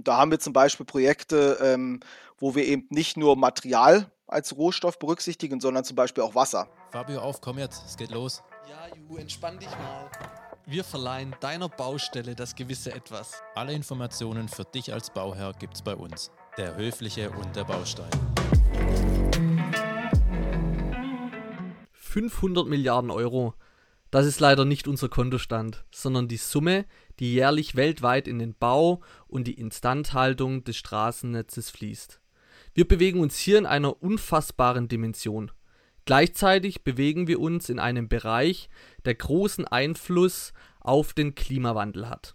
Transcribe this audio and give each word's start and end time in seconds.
Und 0.00 0.08
da 0.08 0.16
haben 0.16 0.30
wir 0.30 0.38
zum 0.38 0.54
Beispiel 0.54 0.86
Projekte, 0.86 1.58
ähm, 1.60 2.00
wo 2.38 2.54
wir 2.54 2.64
eben 2.64 2.86
nicht 2.88 3.18
nur 3.18 3.36
Material 3.36 4.10
als 4.26 4.56
Rohstoff 4.56 4.98
berücksichtigen, 4.98 5.60
sondern 5.60 5.84
zum 5.84 5.94
Beispiel 5.94 6.24
auch 6.24 6.34
Wasser. 6.34 6.68
Fabio, 6.90 7.20
auf, 7.20 7.42
komm 7.42 7.58
jetzt, 7.58 7.84
es 7.84 7.98
geht 7.98 8.10
los. 8.10 8.42
Ja, 8.66 8.96
Ju, 8.96 9.18
entspann 9.18 9.58
dich 9.58 9.68
mal. 9.68 10.10
Wir 10.64 10.84
verleihen 10.84 11.36
deiner 11.40 11.68
Baustelle 11.68 12.34
das 12.34 12.54
gewisse 12.54 12.94
Etwas. 12.94 13.42
Alle 13.54 13.74
Informationen 13.74 14.48
für 14.48 14.64
dich 14.64 14.90
als 14.90 15.10
Bauherr 15.10 15.52
gibt's 15.52 15.82
bei 15.82 15.94
uns. 15.94 16.30
Der 16.56 16.76
Höfliche 16.76 17.28
und 17.32 17.54
der 17.54 17.64
Baustein. 17.64 18.08
500 21.92 22.66
Milliarden 22.66 23.10
Euro. 23.10 23.52
Das 24.10 24.26
ist 24.26 24.40
leider 24.40 24.64
nicht 24.64 24.88
unser 24.88 25.08
Kontostand, 25.08 25.84
sondern 25.92 26.26
die 26.26 26.36
Summe, 26.36 26.84
die 27.20 27.32
jährlich 27.32 27.76
weltweit 27.76 28.26
in 28.26 28.38
den 28.38 28.54
Bau 28.54 29.02
und 29.28 29.44
die 29.44 29.54
Instandhaltung 29.54 30.64
des 30.64 30.76
Straßennetzes 30.76 31.70
fließt. 31.70 32.20
Wir 32.74 32.88
bewegen 32.88 33.20
uns 33.20 33.38
hier 33.38 33.58
in 33.58 33.66
einer 33.66 34.02
unfassbaren 34.02 34.88
Dimension. 34.88 35.52
Gleichzeitig 36.06 36.82
bewegen 36.82 37.28
wir 37.28 37.40
uns 37.40 37.68
in 37.68 37.78
einem 37.78 38.08
Bereich, 38.08 38.68
der 39.04 39.14
großen 39.14 39.66
Einfluss 39.66 40.52
auf 40.80 41.12
den 41.12 41.34
Klimawandel 41.36 42.08
hat. 42.08 42.34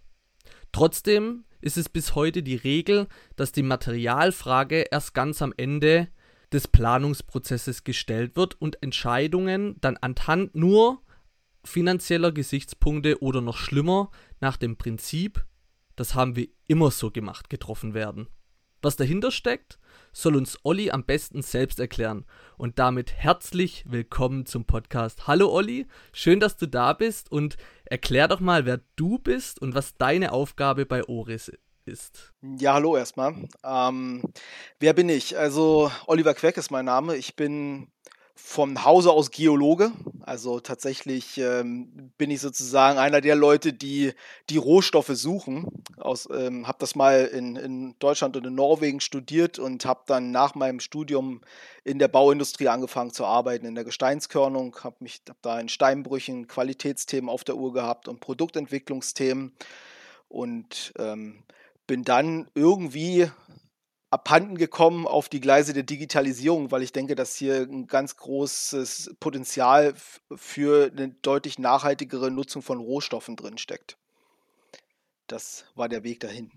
Trotzdem 0.72 1.44
ist 1.60 1.76
es 1.76 1.88
bis 1.88 2.14
heute 2.14 2.42
die 2.42 2.56
Regel, 2.56 3.06
dass 3.34 3.52
die 3.52 3.62
Materialfrage 3.62 4.86
erst 4.90 5.14
ganz 5.14 5.42
am 5.42 5.52
Ende 5.56 6.08
des 6.52 6.68
Planungsprozesses 6.68 7.84
gestellt 7.84 8.36
wird 8.36 8.60
und 8.60 8.82
Entscheidungen 8.82 9.76
dann 9.80 9.96
anhand 9.96 10.54
nur 10.54 11.02
finanzieller 11.66 12.32
Gesichtspunkte 12.32 13.22
oder 13.22 13.40
noch 13.40 13.56
schlimmer 13.56 14.10
nach 14.40 14.56
dem 14.56 14.76
Prinzip, 14.76 15.44
das 15.96 16.14
haben 16.14 16.36
wir 16.36 16.48
immer 16.66 16.90
so 16.90 17.10
gemacht, 17.10 17.50
getroffen 17.50 17.94
werden. 17.94 18.28
Was 18.82 18.96
dahinter 18.96 19.30
steckt, 19.30 19.78
soll 20.12 20.36
uns 20.36 20.58
Olli 20.62 20.90
am 20.90 21.04
besten 21.04 21.42
selbst 21.42 21.80
erklären. 21.80 22.24
Und 22.56 22.78
damit 22.78 23.12
herzlich 23.12 23.84
willkommen 23.88 24.46
zum 24.46 24.64
Podcast. 24.64 25.26
Hallo 25.26 25.50
Olli, 25.50 25.86
schön, 26.12 26.40
dass 26.40 26.56
du 26.56 26.66
da 26.66 26.92
bist 26.92 27.32
und 27.32 27.56
erklär 27.84 28.28
doch 28.28 28.40
mal, 28.40 28.64
wer 28.64 28.80
du 28.96 29.18
bist 29.18 29.60
und 29.60 29.74
was 29.74 29.96
deine 29.96 30.32
Aufgabe 30.32 30.86
bei 30.86 31.04
Oris 31.04 31.50
ist. 31.84 32.32
Ja, 32.42 32.74
hallo 32.74 32.96
erstmal. 32.96 33.48
Ähm, 33.64 34.22
wer 34.78 34.92
bin 34.92 35.08
ich? 35.08 35.36
Also 35.38 35.90
Oliver 36.06 36.34
Queck 36.34 36.56
ist 36.56 36.70
mein 36.70 36.84
Name. 36.84 37.16
Ich 37.16 37.34
bin 37.36 37.88
vom 38.36 38.84
Hause 38.84 39.10
aus 39.10 39.30
Geologe. 39.30 39.92
Also 40.20 40.60
tatsächlich 40.60 41.38
ähm, 41.38 42.12
bin 42.18 42.30
ich 42.30 42.40
sozusagen 42.40 42.98
einer 42.98 43.22
der 43.22 43.34
Leute, 43.34 43.72
die 43.72 44.12
die 44.50 44.58
Rohstoffe 44.58 45.10
suchen. 45.14 45.66
ähm, 46.30 46.68
habe 46.68 46.76
das 46.78 46.94
mal 46.94 47.24
in, 47.24 47.56
in 47.56 47.94
Deutschland 47.98 48.36
und 48.36 48.46
in 48.46 48.54
Norwegen 48.54 49.00
studiert 49.00 49.58
und 49.58 49.86
habe 49.86 50.02
dann 50.06 50.32
nach 50.32 50.54
meinem 50.54 50.80
Studium 50.80 51.40
in 51.82 51.98
der 51.98 52.08
Bauindustrie 52.08 52.68
angefangen 52.68 53.12
zu 53.12 53.24
arbeiten, 53.24 53.64
in 53.64 53.74
der 53.74 53.84
Gesteinskörnung. 53.84 54.76
Habe 54.84 54.96
mich 55.00 55.22
hab 55.28 55.40
da 55.40 55.58
in 55.58 55.70
Steinbrüchen 55.70 56.46
Qualitätsthemen 56.46 57.30
auf 57.30 57.42
der 57.42 57.56
Uhr 57.56 57.72
gehabt 57.72 58.06
und 58.06 58.20
Produktentwicklungsthemen. 58.20 59.52
Und 60.28 60.92
ähm, 60.98 61.42
bin 61.86 62.02
dann 62.04 62.48
irgendwie 62.54 63.30
abhanden 64.16 64.56
gekommen 64.56 65.06
auf 65.06 65.28
die 65.28 65.42
Gleise 65.42 65.74
der 65.74 65.82
Digitalisierung, 65.82 66.70
weil 66.70 66.82
ich 66.82 66.92
denke, 66.92 67.14
dass 67.14 67.36
hier 67.36 67.56
ein 67.60 67.86
ganz 67.86 68.16
großes 68.16 69.14
Potenzial 69.20 69.92
für 70.34 70.90
eine 70.90 71.10
deutlich 71.20 71.58
nachhaltigere 71.58 72.30
Nutzung 72.30 72.62
von 72.62 72.78
Rohstoffen 72.78 73.36
drinsteckt. 73.36 73.98
Das 75.26 75.66
war 75.74 75.90
der 75.90 76.02
Weg 76.02 76.20
dahin. 76.20 76.50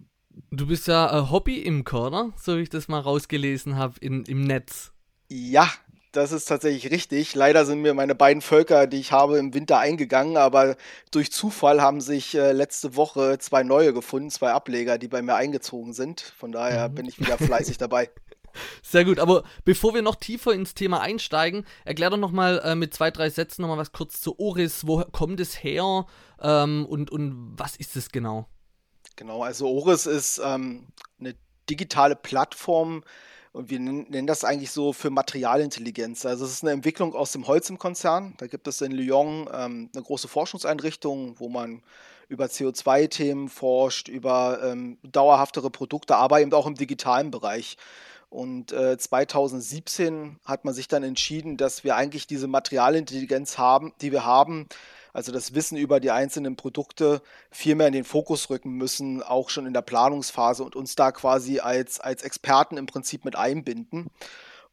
Du 0.51 0.67
bist 0.67 0.87
ja 0.87 1.19
äh, 1.19 1.29
Hobby-Imker, 1.29 2.07
oder? 2.07 2.33
So 2.37 2.55
wie 2.55 2.61
ich 2.61 2.69
das 2.69 2.87
mal 2.87 3.01
rausgelesen 3.01 3.75
habe 3.75 3.95
im 3.99 4.23
Netz. 4.23 4.93
Ja, 5.27 5.69
das 6.11 6.31
ist 6.31 6.45
tatsächlich 6.45 6.91
richtig. 6.91 7.35
Leider 7.35 7.65
sind 7.65 7.81
mir 7.81 7.93
meine 7.93 8.15
beiden 8.15 8.41
Völker, 8.41 8.87
die 8.87 8.99
ich 8.99 9.11
habe, 9.11 9.37
im 9.37 9.53
Winter 9.53 9.79
eingegangen, 9.79 10.37
aber 10.37 10.75
durch 11.11 11.31
Zufall 11.31 11.81
haben 11.81 12.01
sich 12.01 12.35
äh, 12.35 12.51
letzte 12.51 12.95
Woche 12.95 13.37
zwei 13.39 13.63
neue 13.63 13.93
gefunden, 13.93 14.29
zwei 14.29 14.51
Ableger, 14.51 14.97
die 14.97 15.07
bei 15.07 15.21
mir 15.21 15.35
eingezogen 15.35 15.93
sind. 15.93 16.21
Von 16.21 16.51
daher 16.51 16.89
mhm. 16.89 16.95
bin 16.95 17.05
ich 17.05 17.19
wieder 17.19 17.37
fleißig 17.37 17.77
dabei. 17.77 18.09
Sehr 18.83 19.05
gut, 19.05 19.19
aber 19.19 19.43
bevor 19.65 19.93
wir 19.93 20.01
noch 20.01 20.15
tiefer 20.15 20.53
ins 20.53 20.73
Thema 20.73 21.01
einsteigen, 21.01 21.65
erklär 21.85 22.09
doch 22.09 22.17
nochmal 22.17 22.59
äh, 22.63 22.75
mit 22.75 22.93
zwei, 22.93 23.11
drei 23.11 23.29
Sätzen 23.29 23.61
nochmal 23.61 23.77
was 23.77 23.91
kurz 23.91 24.21
zu 24.21 24.39
Oris. 24.39 24.87
Wo 24.87 25.03
kommt 25.11 25.39
es 25.39 25.63
her 25.63 26.05
ähm, 26.41 26.85
und, 26.85 27.11
und 27.11 27.53
was 27.57 27.75
ist 27.75 27.95
es 27.95 28.09
genau? 28.09 28.47
Genau, 29.15 29.43
also 29.43 29.67
Oris 29.67 30.05
ist 30.05 30.41
ähm, 30.43 30.87
eine 31.19 31.35
digitale 31.69 32.15
Plattform, 32.15 33.03
und 33.51 33.69
wir 33.69 33.79
nennen 33.79 34.27
das 34.27 34.43
eigentlich 34.43 34.71
so 34.71 34.93
für 34.93 35.09
Materialintelligenz. 35.09 36.25
Also 36.25 36.45
es 36.45 36.51
ist 36.51 36.63
eine 36.63 36.71
Entwicklung 36.71 37.15
aus 37.15 37.31
dem 37.31 37.47
Holz 37.47 37.69
im 37.69 37.79
Konzern. 37.79 38.35
Da 38.37 38.47
gibt 38.47 38.67
es 38.67 38.81
in 38.81 38.91
Lyon 38.91 39.49
ähm, 39.51 39.89
eine 39.93 40.03
große 40.03 40.27
Forschungseinrichtung, 40.27 41.39
wo 41.39 41.49
man 41.49 41.81
über 42.27 42.45
CO2-Themen 42.45 43.49
forscht, 43.49 44.07
über 44.07 44.59
ähm, 44.63 44.99
dauerhaftere 45.03 45.71
Produkte, 45.71 46.15
aber 46.15 46.41
eben 46.41 46.53
auch 46.53 46.67
im 46.67 46.75
digitalen 46.75 47.31
Bereich. 47.31 47.77
Und 48.29 48.71
äh, 48.71 48.95
2017 48.95 50.37
hat 50.45 50.63
man 50.63 50.75
sich 50.75 50.87
dann 50.87 51.01
entschieden, 51.01 51.57
dass 51.57 51.83
wir 51.83 51.95
eigentlich 51.95 52.27
diese 52.27 52.47
Materialintelligenz 52.47 53.57
haben, 53.57 53.93
die 54.01 54.11
wir 54.11 54.23
haben, 54.23 54.67
also 55.13 55.31
das 55.31 55.53
Wissen 55.53 55.77
über 55.77 55.99
die 55.99 56.11
einzelnen 56.11 56.55
Produkte 56.55 57.21
viel 57.51 57.75
mehr 57.75 57.87
in 57.87 57.93
den 57.93 58.03
Fokus 58.03 58.49
rücken 58.49 58.71
müssen, 58.71 59.23
auch 59.23 59.49
schon 59.49 59.65
in 59.65 59.73
der 59.73 59.81
Planungsphase 59.81 60.63
und 60.63 60.75
uns 60.75 60.95
da 60.95 61.11
quasi 61.11 61.59
als, 61.59 61.99
als 61.99 62.23
Experten 62.23 62.77
im 62.77 62.85
Prinzip 62.85 63.25
mit 63.25 63.35
einbinden. 63.35 64.09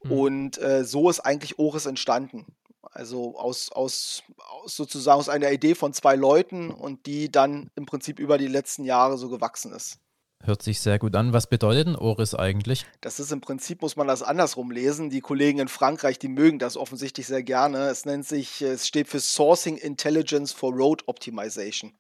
Mhm. 0.03 0.13
Und 0.13 0.59
äh, 0.59 0.85
so 0.85 1.11
ist 1.11 1.21
eigentlich 1.21 1.59
Oris 1.59 1.87
entstanden. 1.87 2.47
Also 2.83 3.39
aus, 3.39 3.71
aus, 3.73 4.23
aus 4.39 4.77
sozusagen 4.77 5.19
aus 5.19 5.29
einer 5.29 5.53
Idee 5.53 5.75
von 5.75 5.93
zwei 5.93 6.17
Leuten 6.17 6.71
und 6.71 7.07
die 7.07 7.31
dann 7.31 7.71
im 7.75 7.85
Prinzip 7.85 8.19
über 8.19 8.39
die 8.39 8.47
letzten 8.47 8.85
Jahre 8.85 9.19
so 9.19 9.29
gewachsen 9.29 9.73
ist. 9.73 9.99
Hört 10.43 10.63
sich 10.63 10.81
sehr 10.81 10.99
gut 10.99 11.17
an. 11.17 11.33
Was 11.33 11.49
bedeutet 11.49 11.89
ein 11.89 11.97
Oris 11.97 12.35
eigentlich? 12.35 12.87
Das 13.01 13.19
ist 13.19 13.33
im 13.33 13.41
Prinzip, 13.41 13.83
muss 13.83 13.97
man 13.97 14.07
das 14.07 14.23
andersrum 14.23 14.71
lesen. 14.71 15.11
Die 15.11 15.21
Kollegen 15.21 15.59
in 15.59 15.69
Frankreich, 15.69 16.19
die 16.19 16.29
mögen 16.29 16.59
das 16.59 16.77
offensichtlich 16.77 17.27
sehr 17.27 17.43
gerne. 17.43 17.89
Es 17.89 18.05
nennt 18.05 18.27
sich, 18.27 18.63
es 18.63 18.87
steht 18.87 19.09
für 19.09 19.19
Sourcing 19.19 19.77
Intelligence 19.77 20.53
for 20.53 20.73
Road 20.73 21.03
Optimization. 21.07 21.95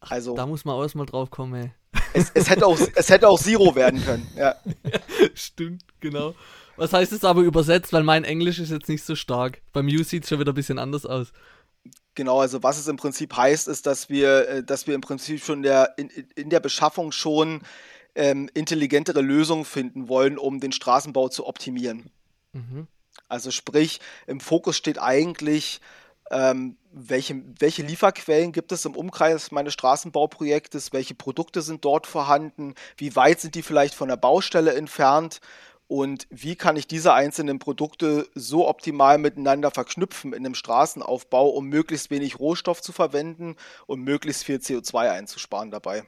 Also, 0.00 0.34
da 0.36 0.46
muss 0.46 0.64
man 0.64 0.76
auch 0.76 0.82
erstmal 0.82 1.06
drauf 1.06 1.30
kommen, 1.30 1.54
ey. 1.54 1.72
Es, 2.12 2.30
es, 2.34 2.48
hätte 2.48 2.66
auch, 2.66 2.78
es 2.94 3.08
hätte 3.08 3.28
auch 3.28 3.40
Zero 3.40 3.74
werden 3.74 4.04
können, 4.04 4.26
ja. 4.36 4.54
Stimmt, 5.34 5.84
genau. 6.00 6.34
Was 6.76 6.92
heißt 6.92 7.12
es 7.12 7.24
aber 7.24 7.40
übersetzt? 7.40 7.92
Weil 7.92 8.02
mein 8.02 8.24
Englisch 8.24 8.58
ist 8.58 8.70
jetzt 8.70 8.88
nicht 8.88 9.02
so 9.02 9.16
stark. 9.16 9.62
Beim 9.72 9.88
You 9.88 10.02
sieht 10.02 10.24
es 10.24 10.28
schon 10.28 10.38
wieder 10.38 10.52
ein 10.52 10.54
bisschen 10.54 10.78
anders 10.78 11.06
aus. 11.06 11.32
Genau, 12.16 12.40
also 12.40 12.62
was 12.62 12.78
es 12.78 12.88
im 12.88 12.96
Prinzip 12.96 13.36
heißt, 13.36 13.68
ist, 13.68 13.86
dass 13.86 14.08
wir, 14.08 14.48
äh, 14.48 14.64
dass 14.64 14.86
wir 14.86 14.94
im 14.94 15.02
Prinzip 15.02 15.44
schon 15.44 15.62
der, 15.62 15.94
in, 15.98 16.08
in 16.34 16.50
der 16.50 16.60
Beschaffung 16.60 17.12
schon 17.12 17.60
ähm, 18.14 18.48
intelligentere 18.54 19.20
Lösungen 19.20 19.66
finden 19.66 20.08
wollen, 20.08 20.38
um 20.38 20.58
den 20.58 20.72
Straßenbau 20.72 21.28
zu 21.28 21.46
optimieren. 21.46 22.10
Mhm. 22.54 22.88
Also 23.28 23.50
sprich, 23.50 24.00
im 24.26 24.40
Fokus 24.40 24.78
steht 24.78 24.98
eigentlich, 24.98 25.80
ähm, 26.30 26.78
welche, 26.90 27.42
welche 27.60 27.82
Lieferquellen 27.82 28.52
gibt 28.52 28.72
es 28.72 28.86
im 28.86 28.96
Umkreis 28.96 29.50
meines 29.50 29.74
Straßenbauprojektes, 29.74 30.94
welche 30.94 31.14
Produkte 31.14 31.60
sind 31.60 31.84
dort 31.84 32.06
vorhanden, 32.06 32.74
wie 32.96 33.14
weit 33.14 33.40
sind 33.40 33.54
die 33.54 33.62
vielleicht 33.62 33.94
von 33.94 34.08
der 34.08 34.16
Baustelle 34.16 34.74
entfernt 34.74 35.40
und 35.88 36.26
wie 36.30 36.56
kann 36.56 36.76
ich 36.76 36.86
diese 36.86 37.12
einzelnen 37.12 37.58
Produkte 37.58 38.28
so 38.34 38.68
optimal 38.68 39.18
miteinander 39.18 39.70
verknüpfen 39.70 40.32
in 40.32 40.44
einem 40.44 40.54
Straßenaufbau, 40.54 41.48
um 41.48 41.66
möglichst 41.66 42.10
wenig 42.10 42.38
Rohstoff 42.38 42.82
zu 42.82 42.92
verwenden 42.92 43.56
und 43.86 44.00
möglichst 44.00 44.44
viel 44.44 44.56
CO2 44.56 45.10
einzusparen 45.10 45.70
dabei. 45.70 46.04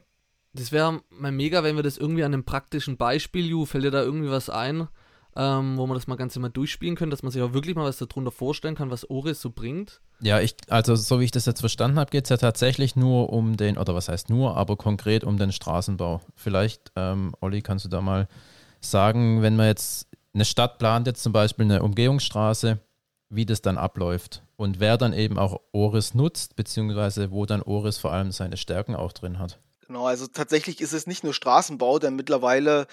Das 0.53 0.71
wäre 0.71 1.01
mal 1.09 1.31
mega, 1.31 1.63
wenn 1.63 1.75
wir 1.75 1.83
das 1.83 1.97
irgendwie 1.97 2.23
an 2.23 2.33
einem 2.33 2.43
praktischen 2.43 2.97
Beispiel, 2.97 3.45
Ju, 3.45 3.65
fällt 3.65 3.85
dir 3.85 3.91
da 3.91 4.01
irgendwie 4.01 4.31
was 4.31 4.49
ein, 4.49 4.87
ähm, 5.35 5.77
wo 5.77 5.85
man 5.85 5.95
das 5.95 6.07
mal 6.07 6.15
ganz 6.15 6.35
immer 6.35 6.49
durchspielen 6.49 6.95
können, 6.95 7.11
dass 7.11 7.23
man 7.23 7.31
sich 7.31 7.41
auch 7.41 7.53
wirklich 7.53 7.75
mal 7.75 7.85
was 7.85 7.99
darunter 7.99 8.31
vorstellen 8.31 8.75
kann, 8.75 8.89
was 8.89 9.09
Oris 9.09 9.39
so 9.39 9.51
bringt? 9.51 10.01
Ja, 10.21 10.41
ich, 10.41 10.55
also 10.67 10.95
so 10.95 11.19
wie 11.19 11.25
ich 11.25 11.31
das 11.31 11.45
jetzt 11.45 11.61
verstanden 11.61 11.99
habe, 11.99 12.09
geht 12.09 12.25
es 12.25 12.29
ja 12.29 12.37
tatsächlich 12.37 12.95
nur 12.95 13.31
um 13.31 13.55
den, 13.55 13.77
oder 13.77 13.95
was 13.95 14.09
heißt 14.09 14.29
nur, 14.29 14.57
aber 14.57 14.75
konkret 14.75 15.23
um 15.23 15.37
den 15.37 15.51
Straßenbau. 15.51 16.19
Vielleicht, 16.35 16.91
ähm, 16.95 17.33
Olli, 17.39 17.61
kannst 17.61 17.85
du 17.85 17.89
da 17.89 18.01
mal 18.01 18.27
sagen, 18.81 19.41
wenn 19.41 19.55
man 19.55 19.67
jetzt 19.67 20.07
eine 20.33 20.45
Stadt 20.45 20.77
plant, 20.77 21.07
jetzt 21.07 21.23
zum 21.23 21.33
Beispiel 21.33 21.65
eine 21.65 21.83
Umgehungsstraße, 21.83 22.79
wie 23.29 23.45
das 23.45 23.61
dann 23.61 23.77
abläuft 23.77 24.43
und 24.55 24.79
wer 24.79 24.97
dann 24.97 25.13
eben 25.13 25.37
auch 25.37 25.61
Oris 25.71 26.13
nutzt, 26.13 26.55
beziehungsweise 26.55 27.31
wo 27.31 27.45
dann 27.45 27.61
Oris 27.61 27.97
vor 27.97 28.11
allem 28.11 28.31
seine 28.31 28.57
Stärken 28.57 28.95
auch 28.95 29.11
drin 29.11 29.39
hat. 29.39 29.59
Genau, 29.89 30.05
also 30.05 30.27
tatsächlich 30.27 30.81
ist 30.81 30.93
es 30.93 31.07
nicht 31.07 31.23
nur 31.23 31.33
Straßenbau, 31.33 31.97
denn 31.97 32.15
mittlerweile 32.15 32.85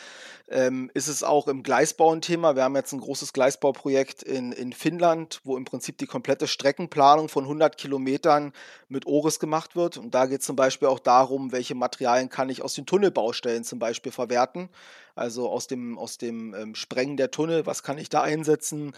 ähm, 0.49 0.91
ist 0.95 1.09
es 1.09 1.23
auch 1.23 1.47
im 1.47 1.63
Gleisbau 1.63 2.11
ein 2.11 2.23
Thema. 2.23 2.57
Wir 2.57 2.63
haben 2.63 2.75
jetzt 2.75 2.95
ein 2.95 3.01
großes 3.01 3.35
Gleisbauprojekt 3.35 4.23
in, 4.23 4.51
in 4.53 4.73
Finnland, 4.73 5.43
wo 5.45 5.59
im 5.59 5.67
Prinzip 5.67 5.99
die 5.99 6.07
komplette 6.07 6.47
Streckenplanung 6.47 7.29
von 7.29 7.45
100 7.45 7.77
Kilometern 7.77 8.55
mit 8.89 9.07
ORIS 9.07 9.39
gemacht 9.41 9.77
wird. 9.77 9.99
Und 9.99 10.15
da 10.15 10.25
geht 10.25 10.41
es 10.41 10.47
zum 10.47 10.57
Beispiel 10.57 10.89
auch 10.89 10.99
darum, 10.99 11.53
welche 11.53 11.75
Materialien 11.75 12.31
kann 12.31 12.49
ich 12.49 12.63
aus 12.63 12.73
den 12.73 12.87
Tunnelbaustellen 12.87 13.63
zum 13.63 13.79
Beispiel 13.79 14.11
verwerten. 14.11 14.71
Also 15.15 15.51
aus 15.51 15.67
dem, 15.67 15.99
aus 15.99 16.17
dem 16.17 16.55
ähm, 16.55 16.75
Sprengen 16.75 17.19
der 17.19 17.31
Tunnel, 17.31 17.67
was 17.67 17.83
kann 17.83 17.99
ich 17.99 18.09
da 18.09 18.23
einsetzen? 18.23 18.95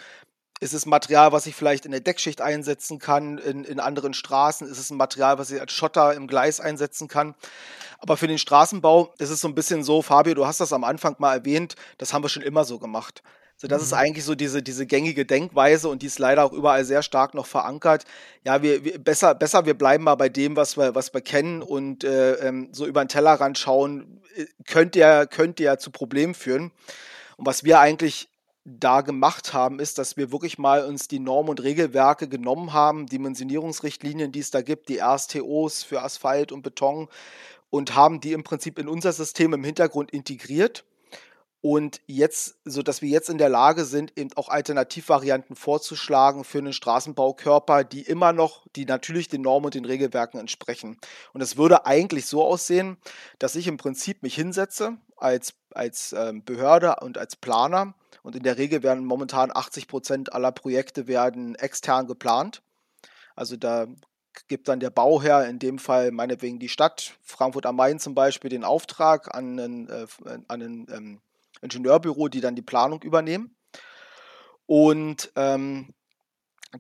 Ist 0.61 0.75
es 0.75 0.87
Material, 0.87 1.33
was 1.33 1.47
ich 1.47 1.55
vielleicht 1.55 1.85
in 1.85 1.93
der 1.93 2.01
Deckschicht 2.01 2.41
einsetzen 2.41 2.99
kann, 2.99 3.39
in, 3.39 3.65
in 3.65 3.81
anderen 3.81 4.15
Straßen? 4.15 4.67
Ist 4.67 4.79
es 4.79 4.91
ein 4.91 4.97
Material, 4.97 5.39
was 5.39 5.51
ich 5.51 5.61
als 5.61 5.73
Schotter 5.73 6.15
im 6.15 6.27
Gleis 6.27 6.61
einsetzen 6.61 7.09
kann? 7.09 7.35
Aber 7.99 8.17
für 8.17 8.29
den 8.29 8.39
Straßenbau 8.39 9.13
ist 9.19 9.31
es 9.31 9.41
so 9.41 9.49
ein 9.49 9.55
bisschen 9.55 9.85
so, 9.85 10.03
Fabio, 10.03 10.35
du 10.35 10.47
hast 10.47 10.61
das 10.61 10.73
am 10.73 10.85
Anfang 10.85 11.17
mal 11.19 11.35
erwähnt, 11.35 11.75
das 11.99 12.13
haben 12.13 12.23
wir 12.23 12.29
schon 12.29 12.43
immer 12.43 12.65
so 12.65 12.79
gemacht. 12.79 13.23
So, 13.61 13.67
das 13.67 13.81
mhm. 13.81 13.87
ist 13.87 13.93
eigentlich 13.93 14.25
so 14.25 14.37
diese, 14.37 14.63
diese 14.63 14.87
gängige 14.87 15.27
Denkweise 15.27 15.89
und 15.89 16.03
die 16.03 16.07
ist 16.07 16.21
leider 16.21 16.45
auch 16.45 16.53
überall 16.53 16.85
sehr 16.85 17.03
stark 17.03 17.35
noch 17.35 17.47
verankert. 17.47 18.05
Ja, 18.45 18.63
wir, 18.63 18.85
wir 18.85 18.99
besser, 19.03 19.35
besser, 19.35 19.67
wir 19.67 19.75
bleiben 19.75 20.05
mal 20.05 20.15
bei 20.15 20.29
dem, 20.29 20.55
was 20.55 20.77
wir, 20.77 20.95
was 20.95 21.13
wir 21.13 21.21
kennen 21.21 21.63
und 21.63 22.05
äh, 22.05 22.35
ähm, 22.35 22.69
so 22.71 22.87
über 22.87 23.05
den 23.05 23.09
Tellerrand 23.09 23.59
schauen, 23.59 24.23
äh, 24.37 24.47
könnte 24.65 25.01
ja, 25.01 25.27
könnte 25.27 25.65
ja 25.65 25.77
zu 25.77 25.91
Problemen 25.91 26.35
führen. 26.35 26.71
Und 27.37 27.47
was 27.47 27.65
wir 27.65 27.81
eigentlich 27.81 28.29
da 28.69 29.01
gemacht 29.01 29.53
haben, 29.53 29.81
ist, 29.81 29.99
dass 29.99 30.17
wir 30.17 30.33
wirklich 30.33 30.59
mal 30.59 30.85
uns 30.85 31.09
die 31.09 31.21
Normen 31.21 31.51
und 31.51 31.63
Regelwerke 31.63 32.29
genommen 32.29 32.73
haben, 32.73 33.07
Dimensionierungsrichtlinien, 33.07 34.33
die 34.33 34.41
es 34.41 34.51
da 34.51 34.63
gibt, 34.63 34.89
die 34.89 35.01
RSTOs 35.01 35.83
für 35.83 36.03
Asphalt 36.03 36.53
und 36.53 36.63
Beton 36.63 37.09
und 37.71 37.95
haben 37.95 38.21
die 38.21 38.33
im 38.33 38.45
Prinzip 38.45 38.79
in 38.79 38.89
unser 38.89 39.13
System 39.13 39.53
im 39.53 39.65
Hintergrund 39.65 40.11
integriert. 40.11 40.85
Und 41.61 42.01
jetzt, 42.07 42.57
so 42.65 42.83
dass 42.83 43.03
wir 43.03 43.09
jetzt 43.09 43.29
in 43.29 43.39
der 43.39 43.49
Lage 43.49 43.85
sind, 43.85 44.17
eben 44.17 44.31
auch 44.37 44.49
Alternativvarianten 44.49 45.57
vorzuschlagen 45.57 46.45
für 46.45 46.59
einen 46.59 46.73
Straßenbaukörper, 46.73 47.83
die 47.83 48.03
immer 48.03 48.33
noch, 48.33 48.65
die 48.77 48.85
natürlich 48.85 49.27
den 49.27 49.43
Normen 49.43 49.67
und 49.67 49.75
den 49.75 49.85
Regelwerken 49.85 50.39
entsprechen. 50.39 50.99
Und 51.33 51.41
es 51.41 51.57
würde 51.57 51.85
eigentlich 51.85 52.27
so 52.27 52.45
aussehen, 52.45 52.97
dass 53.41 53.57
ich 53.57 53.67
im 53.67 53.77
Prinzip 53.77 54.23
mich 54.23 54.37
hinsetze 54.37 54.99
als, 55.17 55.55
als 55.73 56.13
ähm, 56.13 56.45
Behörde 56.45 56.97
und 57.01 57.19
als 57.19 57.35
Planer 57.35 57.95
und 58.23 58.37
in 58.37 58.43
der 58.43 58.59
Regel 58.59 58.83
werden 58.83 59.05
momentan 59.05 59.51
80 59.55 59.89
Prozent 59.89 60.33
aller 60.33 60.53
Projekte 60.53 61.07
werden 61.07 61.55
extern 61.55 62.07
geplant. 62.07 62.63
Also 63.35 63.57
da 63.57 63.87
gibt 64.49 64.69
dann 64.69 64.81
der 64.81 64.91
Bauherr, 64.91 65.49
in 65.49 65.59
dem 65.59 65.79
Fall 65.79 66.11
meinetwegen 66.11 66.59
die 66.59 66.69
Stadt 66.69 67.17
Frankfurt 67.23 67.67
am 67.67 67.77
Main 67.77 67.99
zum 67.99 68.15
Beispiel, 68.15 68.51
den 68.51 68.65
Auftrag 68.65 69.35
an 69.35 69.59
ein, 69.59 69.89
äh, 69.89 70.07
an 70.49 70.63
ein 70.63 70.87
ähm, 70.91 71.21
Ingenieurbüro, 71.61 72.29
die 72.29 72.41
dann 72.41 72.55
die 72.55 72.63
Planung 72.63 73.03
übernehmen. 73.03 73.57
Und 74.67 75.33
ähm, 75.35 75.95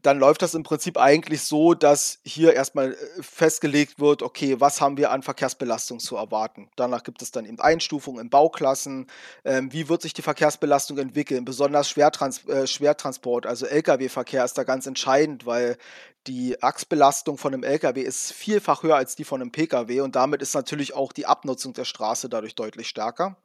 dann 0.03 0.19
läuft 0.19 0.43
das 0.43 0.55
im 0.55 0.65
Prinzip 0.65 0.99
eigentlich 0.99 1.43
so, 1.43 1.73
dass 1.73 2.19
hier 2.23 2.53
erstmal 2.53 2.93
äh, 2.93 2.97
festgelegt 3.21 3.99
wird, 3.99 4.23
okay, 4.23 4.61
was 4.61 4.83
haben 4.83 4.99
wir 4.99 5.11
an 5.11 5.23
Verkehrsbelastung 5.23 5.99
zu 5.99 6.17
erwarten. 6.17 6.69
Danach 6.77 7.03
gibt 7.03 7.23
es 7.23 7.31
dann 7.31 7.47
eben 7.47 7.59
Einstufungen 7.59 8.21
in 8.21 8.31
Bauklassen. 8.31 9.07
Ähm, 9.45 9.73
wie 9.73 9.89
wird 9.89 10.03
sich 10.03 10.13
die 10.13 10.21
Verkehrsbelastung 10.21 10.99
entwickeln? 10.99 11.47
Besonders 11.47 11.89
Schwertrans 11.89 12.45
äh, 12.47 12.67
Schwertransport, 12.67 13.47
also 13.47 13.65
Lkw-Verkehr 13.67 14.45
ist 14.45 14.59
da 14.59 14.65
ganz 14.65 14.87
entscheidend, 14.87 15.47
weil 15.47 15.79
die 16.27 16.63
Achsbelastung 16.63 17.39
von 17.39 17.55
einem 17.55 17.63
Lkw 17.63 18.03
ist 18.03 18.33
vielfach 18.33 18.83
höher 18.83 18.97
als 18.97 19.17
die 19.17 19.25
von 19.25 19.41
einem 19.41 19.53
Pkw 19.53 20.03
und 20.03 20.15
damit 20.17 20.43
ist 20.43 20.55
natürlich 20.55 20.95
auch 20.95 21.13
die 21.13 21.25
Abnutzung 21.25 21.73
der 21.73 21.87
Straße 21.87 22.29
dadurch 22.29 22.55
deutlich 22.55 22.89
stärker. 22.89 23.37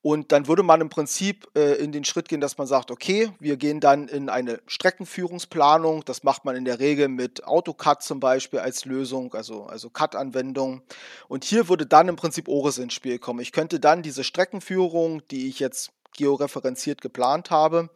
Und 0.00 0.30
dann 0.30 0.46
würde 0.46 0.62
man 0.62 0.80
im 0.80 0.90
Prinzip 0.90 1.48
äh, 1.56 1.74
in 1.74 1.90
den 1.90 2.04
Schritt 2.04 2.28
gehen, 2.28 2.40
dass 2.40 2.56
man 2.56 2.68
sagt, 2.68 2.90
okay, 2.90 3.32
wir 3.40 3.56
gehen 3.56 3.80
dann 3.80 4.06
in 4.06 4.28
eine 4.28 4.60
Streckenführungsplanung. 4.66 6.04
Das 6.04 6.22
macht 6.22 6.44
man 6.44 6.54
in 6.54 6.64
der 6.64 6.78
Regel 6.78 7.08
mit 7.08 7.44
AutoCAD 7.44 8.02
zum 8.02 8.20
Beispiel 8.20 8.60
als 8.60 8.84
Lösung, 8.84 9.34
also, 9.34 9.64
also 9.64 9.90
CAD-Anwendung. 9.90 10.82
Und 11.26 11.44
hier 11.44 11.68
würde 11.68 11.84
dann 11.84 12.08
im 12.08 12.16
Prinzip 12.16 12.48
ORIS 12.48 12.78
ins 12.78 12.94
Spiel 12.94 13.18
kommen. 13.18 13.40
Ich 13.40 13.50
könnte 13.50 13.80
dann 13.80 14.02
diese 14.02 14.22
Streckenführung, 14.22 15.26
die 15.28 15.48
ich 15.48 15.58
jetzt 15.58 15.90
georeferenziert 16.16 17.00
geplant 17.00 17.50
habe, 17.50 17.90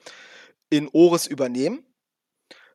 in 0.70 0.88
ORIS 0.92 1.26
übernehmen 1.26 1.84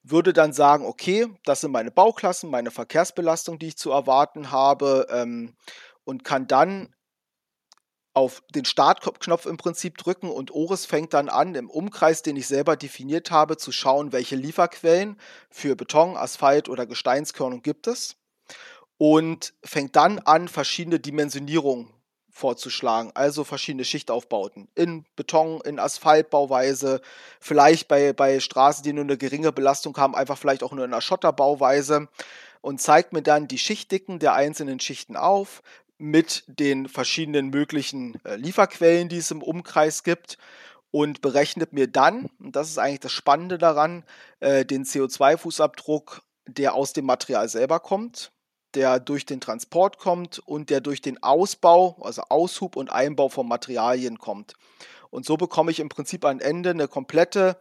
würde 0.10 0.34
dann 0.34 0.54
sagen, 0.54 0.86
okay, 0.86 1.28
das 1.44 1.62
sind 1.62 1.72
meine 1.72 1.92
Bauklassen, 1.92 2.50
meine 2.50 2.72
Verkehrsbelastung, 2.72 3.60
die 3.60 3.68
ich 3.68 3.78
zu 3.78 3.92
erwarten 3.92 4.52
habe 4.52 5.08
ähm, 5.10 5.54
und 6.06 6.24
kann 6.24 6.48
dann 6.48 6.96
auf 8.18 8.42
den 8.50 8.66
Startknopf 8.66 9.46
im 9.46 9.58
Prinzip 9.58 9.96
drücken 10.00 10.32
und 10.32 10.50
Oris 10.50 10.88
fängt 10.88 11.14
dann 11.14 11.30
an, 11.30 11.54
im 11.54 11.70
Umkreis, 11.70 12.24
den 12.24 12.36
ich 12.36 12.48
selber 12.48 12.76
definiert 12.76 13.30
habe, 13.30 13.58
zu 13.58 13.72
schauen, 13.72 14.12
welche 14.12 14.36
Lieferquellen 14.36 15.20
für 15.52 15.76
Beton, 15.76 16.18
Asphalt 16.18 16.68
oder 16.68 16.88
Gesteinskörnung 16.88 17.62
gibt 17.62 17.86
es 17.86 18.16
und 18.98 19.54
fängt 19.64 19.96
dann 19.96 20.18
an, 20.18 20.48
verschiedene 20.48 21.00
Dimensionierungen 21.00 21.94
vorzuschlagen, 22.32 23.12
also 23.14 23.44
verschiedene 23.44 23.86
Schichtaufbauten 23.86 24.68
in 24.74 25.06
Beton, 25.16 25.62
in 25.62 25.78
Asphaltbauweise, 25.78 27.02
vielleicht 27.40 27.88
bei, 27.88 28.14
bei 28.14 28.40
Straßen, 28.40 28.82
die 28.82 28.94
nur 28.94 29.04
eine 29.04 29.18
geringe 29.20 29.52
Belastung 29.52 29.96
haben, 29.96 30.16
einfach 30.16 30.40
vielleicht 30.40 30.64
auch 30.64 30.72
nur 30.72 30.86
in 30.86 30.92
einer 30.92 31.02
Schotterbauweise 31.02 32.08
und 32.62 32.82
zeigt 32.82 33.14
mir 33.14 33.22
dann 33.22 33.48
die 33.48 33.60
Schichtdicken 33.60 34.18
der 34.18 34.34
einzelnen 34.34 34.80
Schichten 34.80 35.16
auf, 35.16 35.62
mit 35.98 36.44
den 36.48 36.88
verschiedenen 36.88 37.50
möglichen 37.50 38.24
äh, 38.24 38.36
Lieferquellen, 38.36 39.10
die 39.10 39.18
es 39.18 39.32
im 39.32 39.42
Umkreis 39.42 40.04
gibt 40.04 40.38
und 40.92 41.22
berechnet 41.22 41.74
mir 41.74 41.88
dann, 41.88 42.30
und 42.40 42.56
das 42.56 42.70
ist 42.70 42.78
eigentlich 42.78 43.02
das 43.02 43.12
Spannende 43.12 43.58
daran, 43.58 44.04
äh, 44.40 44.66
den 44.66 44.86
CO2-Fußabdruck, 44.86 46.22
der 46.48 46.76
aus 46.76 46.94
dem 46.94 47.06
Material 47.06 47.50
selber 47.50 47.80
kommt, 47.80 48.32
der 48.74 49.00
durch 49.00 49.26
den 49.26 49.42
Transport 49.42 49.98
kommt 49.98 50.40
und 50.40 50.70
der 50.70 50.82
durch 50.82 51.02
den 51.02 51.22
Ausbau, 51.24 51.98
also 52.02 52.24
Aushub 52.30 52.76
und 52.76 52.92
Einbau 52.92 53.30
von 53.30 53.48
Materialien 53.48 54.20
kommt. 54.20 54.54
Und 55.10 55.26
so 55.26 55.36
bekomme 55.36 55.72
ich 55.72 55.80
im 55.80 55.90
Prinzip 55.90 56.26
am 56.26 56.40
Ende 56.40 56.72
eine 56.72 56.88
komplette 56.88 57.58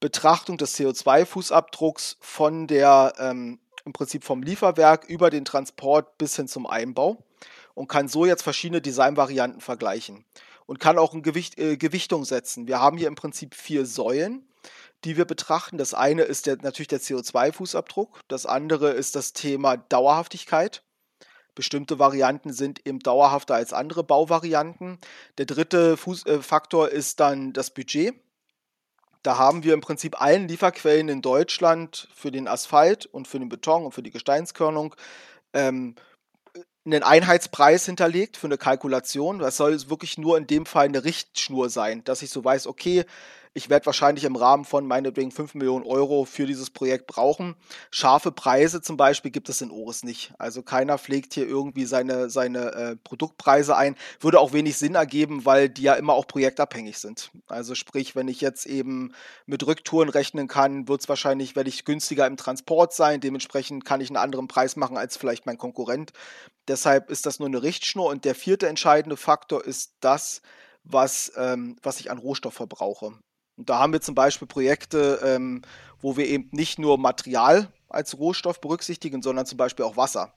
Betrachtung 0.00 0.56
des 0.56 0.78
CO2-Fußabdrucks 0.78 2.16
von 2.20 2.66
der 2.66 3.12
ähm, 3.18 3.58
im 3.84 3.92
Prinzip 3.92 4.24
vom 4.24 4.42
Lieferwerk 4.42 5.04
über 5.04 5.30
den 5.30 5.44
Transport 5.44 6.18
bis 6.18 6.36
hin 6.36 6.48
zum 6.48 6.66
Einbau 6.66 7.18
und 7.76 7.88
kann 7.88 8.08
so 8.08 8.24
jetzt 8.24 8.42
verschiedene 8.42 8.80
Designvarianten 8.80 9.60
vergleichen 9.60 10.24
und 10.64 10.80
kann 10.80 10.98
auch 10.98 11.12
eine 11.12 11.22
Gewicht, 11.22 11.58
äh, 11.58 11.76
Gewichtung 11.76 12.24
setzen. 12.24 12.66
Wir 12.66 12.80
haben 12.80 12.96
hier 12.96 13.06
im 13.06 13.14
Prinzip 13.14 13.54
vier 13.54 13.84
Säulen, 13.84 14.48
die 15.04 15.16
wir 15.16 15.26
betrachten. 15.26 15.76
Das 15.76 15.92
eine 15.94 16.22
ist 16.22 16.46
der, 16.46 16.56
natürlich 16.56 16.88
der 16.88 17.00
CO2-Fußabdruck, 17.00 18.08
das 18.28 18.46
andere 18.46 18.90
ist 18.90 19.14
das 19.14 19.34
Thema 19.34 19.76
Dauerhaftigkeit. 19.76 20.82
Bestimmte 21.54 21.98
Varianten 21.98 22.52
sind 22.52 22.86
eben 22.86 22.98
dauerhafter 22.98 23.54
als 23.54 23.72
andere 23.72 24.02
Bauvarianten. 24.02 24.98
Der 25.36 25.46
dritte 25.46 25.98
Fuß, 25.98 26.26
äh, 26.26 26.40
Faktor 26.40 26.88
ist 26.88 27.20
dann 27.20 27.52
das 27.52 27.70
Budget. 27.70 28.14
Da 29.22 29.36
haben 29.36 29.64
wir 29.64 29.74
im 29.74 29.80
Prinzip 29.82 30.20
allen 30.20 30.48
Lieferquellen 30.48 31.10
in 31.10 31.20
Deutschland 31.20 32.08
für 32.14 32.30
den 32.30 32.48
Asphalt 32.48 33.04
und 33.04 33.28
für 33.28 33.38
den 33.38 33.50
Beton 33.50 33.84
und 33.84 33.92
für 33.92 34.02
die 34.02 34.10
Gesteinskörnung 34.10 34.94
ähm, 35.52 35.94
einen 36.86 37.02
Einheitspreis 37.02 37.84
hinterlegt 37.84 38.36
für 38.36 38.46
eine 38.46 38.58
Kalkulation. 38.58 39.40
Das 39.40 39.56
soll 39.56 39.78
wirklich 39.90 40.18
nur 40.18 40.38
in 40.38 40.46
dem 40.46 40.66
Fall 40.66 40.86
eine 40.86 41.04
Richtschnur 41.04 41.68
sein, 41.68 42.04
dass 42.04 42.22
ich 42.22 42.30
so 42.30 42.44
weiß, 42.44 42.66
okay, 42.66 43.04
ich 43.56 43.70
werde 43.70 43.86
wahrscheinlich 43.86 44.24
im 44.24 44.36
Rahmen 44.36 44.66
von 44.66 44.86
meinetwegen 44.86 45.30
5 45.30 45.54
Millionen 45.54 45.86
Euro 45.86 46.26
für 46.26 46.44
dieses 46.44 46.68
Projekt 46.68 47.06
brauchen. 47.06 47.56
Scharfe 47.90 48.30
Preise 48.30 48.82
zum 48.82 48.98
Beispiel 48.98 49.30
gibt 49.30 49.48
es 49.48 49.62
in 49.62 49.70
Oris 49.70 50.04
nicht. 50.04 50.34
Also 50.36 50.62
keiner 50.62 50.98
pflegt 50.98 51.32
hier 51.32 51.48
irgendwie 51.48 51.86
seine, 51.86 52.28
seine 52.28 52.72
äh, 52.72 52.96
Produktpreise 52.96 53.74
ein. 53.74 53.96
Würde 54.20 54.40
auch 54.40 54.52
wenig 54.52 54.76
Sinn 54.76 54.94
ergeben, 54.94 55.46
weil 55.46 55.70
die 55.70 55.80
ja 55.80 55.94
immer 55.94 56.12
auch 56.12 56.26
projektabhängig 56.26 56.98
sind. 56.98 57.30
Also 57.46 57.74
sprich, 57.74 58.14
wenn 58.14 58.28
ich 58.28 58.42
jetzt 58.42 58.66
eben 58.66 59.14
mit 59.46 59.66
Rücktouren 59.66 60.10
rechnen 60.10 60.48
kann, 60.48 60.86
wird 60.86 61.00
es 61.00 61.08
wahrscheinlich, 61.08 61.56
werde 61.56 61.70
ich 61.70 61.86
günstiger 61.86 62.26
im 62.26 62.36
Transport 62.36 62.92
sein. 62.92 63.22
Dementsprechend 63.22 63.86
kann 63.86 64.02
ich 64.02 64.10
einen 64.10 64.18
anderen 64.18 64.48
Preis 64.48 64.76
machen 64.76 64.98
als 64.98 65.16
vielleicht 65.16 65.46
mein 65.46 65.56
Konkurrent. 65.56 66.12
Deshalb 66.68 67.10
ist 67.10 67.24
das 67.24 67.38
nur 67.38 67.48
eine 67.48 67.62
Richtschnur. 67.62 68.10
Und 68.10 68.26
der 68.26 68.34
vierte 68.34 68.68
entscheidende 68.68 69.16
Faktor 69.16 69.64
ist 69.64 69.94
das, 70.00 70.42
was, 70.84 71.32
ähm, 71.36 71.76
was 71.82 72.00
ich 72.00 72.10
an 72.10 72.18
Rohstoff 72.18 72.52
verbrauche. 72.52 73.14
Und 73.56 73.70
da 73.70 73.78
haben 73.78 73.92
wir 73.92 74.00
zum 74.00 74.14
Beispiel 74.14 74.46
Projekte, 74.46 75.20
ähm, 75.24 75.62
wo 76.00 76.16
wir 76.16 76.26
eben 76.26 76.48
nicht 76.52 76.78
nur 76.78 76.98
Material 76.98 77.68
als 77.88 78.18
Rohstoff 78.18 78.60
berücksichtigen, 78.60 79.22
sondern 79.22 79.46
zum 79.46 79.58
Beispiel 79.58 79.84
auch 79.84 79.96
Wasser. 79.96 80.32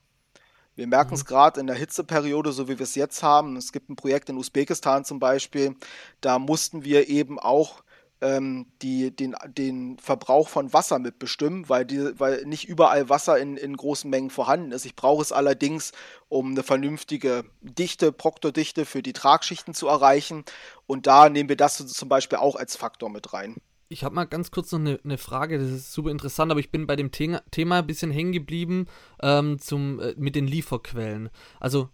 Wir 0.74 0.86
merken 0.86 1.14
es 1.14 1.24
mhm. 1.24 1.28
gerade 1.28 1.60
in 1.60 1.66
der 1.66 1.76
Hitzeperiode, 1.76 2.52
so 2.52 2.68
wie 2.68 2.78
wir 2.78 2.84
es 2.84 2.94
jetzt 2.94 3.22
haben. 3.22 3.56
Es 3.56 3.72
gibt 3.72 3.90
ein 3.90 3.96
Projekt 3.96 4.30
in 4.30 4.36
Usbekistan 4.36 5.04
zum 5.04 5.18
Beispiel, 5.18 5.76
da 6.20 6.38
mussten 6.38 6.84
wir 6.84 7.08
eben 7.08 7.38
auch 7.38 7.82
die, 8.22 9.16
den, 9.16 9.34
den 9.48 9.98
Verbrauch 9.98 10.48
von 10.48 10.72
Wasser 10.74 10.98
mitbestimmen, 10.98 11.68
weil, 11.70 11.86
die, 11.86 12.18
weil 12.18 12.44
nicht 12.44 12.68
überall 12.68 13.08
Wasser 13.08 13.38
in, 13.38 13.56
in 13.56 13.74
großen 13.74 14.10
Mengen 14.10 14.28
vorhanden 14.28 14.72
ist. 14.72 14.84
Ich 14.84 14.94
brauche 14.94 15.22
es 15.22 15.32
allerdings, 15.32 15.92
um 16.28 16.50
eine 16.50 16.62
vernünftige 16.62 17.44
Dichte, 17.62 18.12
Proktordichte 18.12 18.84
für 18.84 19.02
die 19.02 19.14
Tragschichten 19.14 19.72
zu 19.72 19.88
erreichen. 19.88 20.44
Und 20.86 21.06
da 21.06 21.30
nehmen 21.30 21.48
wir 21.48 21.56
das 21.56 21.78
zum 21.86 22.08
Beispiel 22.10 22.38
auch 22.38 22.56
als 22.56 22.76
Faktor 22.76 23.08
mit 23.08 23.32
rein. 23.32 23.56
Ich 23.88 24.04
habe 24.04 24.14
mal 24.14 24.24
ganz 24.24 24.50
kurz 24.50 24.70
noch 24.70 24.78
eine, 24.78 25.00
eine, 25.02 25.18
Frage, 25.18 25.58
das 25.58 25.70
ist 25.70 25.92
super 25.92 26.10
interessant, 26.10 26.52
aber 26.52 26.60
ich 26.60 26.70
bin 26.70 26.86
bei 26.86 26.94
dem 26.94 27.10
Thema, 27.10 27.42
Thema 27.50 27.78
ein 27.78 27.86
bisschen 27.86 28.12
hängen 28.12 28.32
geblieben 28.32 28.86
ähm, 29.20 29.56
äh, 29.72 30.14
mit 30.16 30.36
den 30.36 30.46
Lieferquellen. 30.46 31.30
Also 31.58 31.88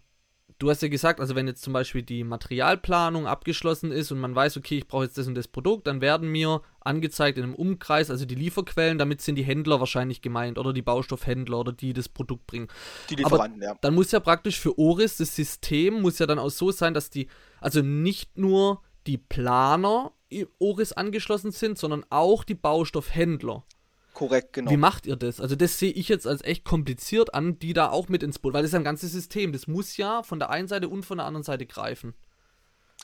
du 0.59 0.69
hast 0.69 0.81
ja 0.81 0.87
gesagt, 0.87 1.19
also 1.19 1.35
wenn 1.35 1.47
jetzt 1.47 1.61
zum 1.61 1.73
Beispiel 1.73 2.01
die 2.01 2.23
Materialplanung 2.23 3.27
abgeschlossen 3.27 3.91
ist 3.91 4.11
und 4.11 4.19
man 4.19 4.35
weiß, 4.35 4.57
okay, 4.57 4.77
ich 4.77 4.87
brauche 4.87 5.03
jetzt 5.03 5.17
das 5.17 5.27
und 5.27 5.35
das 5.35 5.47
Produkt, 5.47 5.87
dann 5.87 6.01
werden 6.01 6.29
mir 6.31 6.61
angezeigt 6.79 7.37
in 7.37 7.43
einem 7.43 7.55
Umkreis, 7.55 8.09
also 8.09 8.25
die 8.25 8.35
Lieferquellen, 8.35 8.97
damit 8.97 9.21
sind 9.21 9.35
die 9.35 9.43
Händler 9.43 9.79
wahrscheinlich 9.79 10.21
gemeint 10.21 10.57
oder 10.57 10.73
die 10.73 10.81
Baustoffhändler 10.81 11.59
oder 11.59 11.73
die 11.73 11.93
das 11.93 12.09
Produkt 12.09 12.47
bringen. 12.47 12.67
Die 13.09 13.15
Lieferanten, 13.15 13.61
Aber 13.61 13.73
ja. 13.73 13.77
Dann 13.81 13.93
muss 13.93 14.11
ja 14.11 14.19
praktisch 14.19 14.59
für 14.59 14.77
Oris 14.79 15.17
das 15.17 15.35
System 15.35 16.01
muss 16.01 16.19
ja 16.19 16.25
dann 16.25 16.39
auch 16.39 16.49
so 16.49 16.71
sein, 16.71 16.93
dass 16.93 17.09
die, 17.09 17.27
also 17.61 17.81
nicht 17.81 18.37
nur 18.37 18.81
die 19.05 19.17
Planer 19.17 20.11
Oris 20.59 20.91
angeschlossen 20.91 21.51
sind, 21.51 21.77
sondern 21.77 22.05
auch 22.09 22.43
die 22.43 22.55
Baustoffhändler. 22.55 23.63
Korrekt, 24.17 24.53
genau. 24.53 24.71
Wie 24.71 24.77
macht 24.77 25.05
ihr 25.05 25.15
das? 25.15 25.39
Also 25.39 25.55
das 25.55 25.77
sehe 25.77 25.91
ich 25.91 26.09
jetzt 26.09 26.25
als 26.25 26.43
echt 26.43 26.65
kompliziert 26.65 27.35
an, 27.35 27.59
die 27.59 27.73
da 27.73 27.91
auch 27.91 28.09
mit 28.09 28.23
ins 28.23 28.39
Boot, 28.39 28.55
weil 28.55 28.63
das 28.63 28.71
ist 28.71 28.75
ein 28.75 28.83
ganzes 28.83 29.11
System. 29.11 29.51
Das 29.51 29.67
muss 29.67 29.95
ja 29.95 30.23
von 30.23 30.39
der 30.39 30.49
einen 30.49 30.67
Seite 30.67 30.89
und 30.89 31.05
von 31.05 31.19
der 31.19 31.27
anderen 31.27 31.43
Seite 31.43 31.67
greifen. 31.67 32.15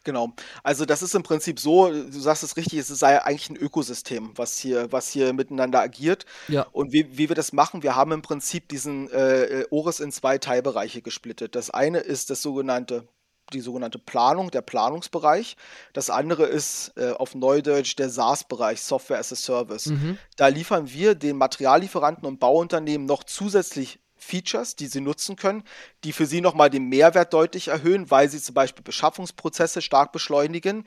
Genau. 0.03 0.33
Also 0.63 0.85
das 0.85 1.03
ist 1.03 1.13
im 1.13 1.21
Prinzip 1.21 1.59
so, 1.59 1.87
du 1.91 2.19
sagst 2.19 2.41
es 2.41 2.57
richtig, 2.57 2.79
es 2.79 2.89
ist 2.89 3.03
eigentlich 3.03 3.47
ein 3.51 3.57
Ökosystem, 3.57 4.31
was 4.37 4.57
hier, 4.57 4.91
was 4.91 5.11
hier 5.11 5.33
miteinander 5.33 5.81
agiert. 5.81 6.25
Ja. 6.47 6.65
Und 6.71 6.93
wie, 6.93 7.15
wie 7.15 7.29
wir 7.29 7.35
das 7.35 7.53
machen, 7.53 7.83
wir 7.83 7.95
haben 7.95 8.11
im 8.11 8.23
Prinzip 8.23 8.67
diesen 8.69 9.07
äh, 9.11 9.65
Oris 9.69 9.99
in 9.99 10.11
zwei 10.11 10.39
Teilbereiche 10.39 11.03
gesplittet. 11.03 11.53
Das 11.53 11.69
eine 11.69 11.99
ist 11.99 12.31
das 12.31 12.41
sogenannte 12.41 13.07
die 13.51 13.61
sogenannte 13.61 13.99
Planung, 13.99 14.51
der 14.51 14.61
Planungsbereich. 14.61 15.57
Das 15.93 16.09
andere 16.09 16.45
ist 16.45 16.93
äh, 16.95 17.11
auf 17.11 17.35
Neudeutsch 17.35 17.95
der 17.97 18.09
SaaS-Bereich, 18.09 18.81
Software 18.81 19.19
as 19.19 19.31
a 19.31 19.35
Service. 19.35 19.87
Mhm. 19.87 20.17
Da 20.37 20.47
liefern 20.47 20.91
wir 20.91 21.15
den 21.15 21.37
Materiallieferanten 21.37 22.25
und 22.25 22.39
Bauunternehmen 22.39 23.05
noch 23.05 23.23
zusätzlich 23.23 23.99
Features, 24.15 24.75
die 24.75 24.87
sie 24.87 25.01
nutzen 25.01 25.35
können, 25.35 25.63
die 26.03 26.13
für 26.13 26.25
sie 26.25 26.41
nochmal 26.41 26.69
den 26.69 26.87
Mehrwert 26.87 27.33
deutlich 27.33 27.67
erhöhen, 27.67 28.09
weil 28.09 28.29
sie 28.29 28.41
zum 28.41 28.55
Beispiel 28.55 28.83
Beschaffungsprozesse 28.83 29.81
stark 29.81 30.11
beschleunigen. 30.11 30.85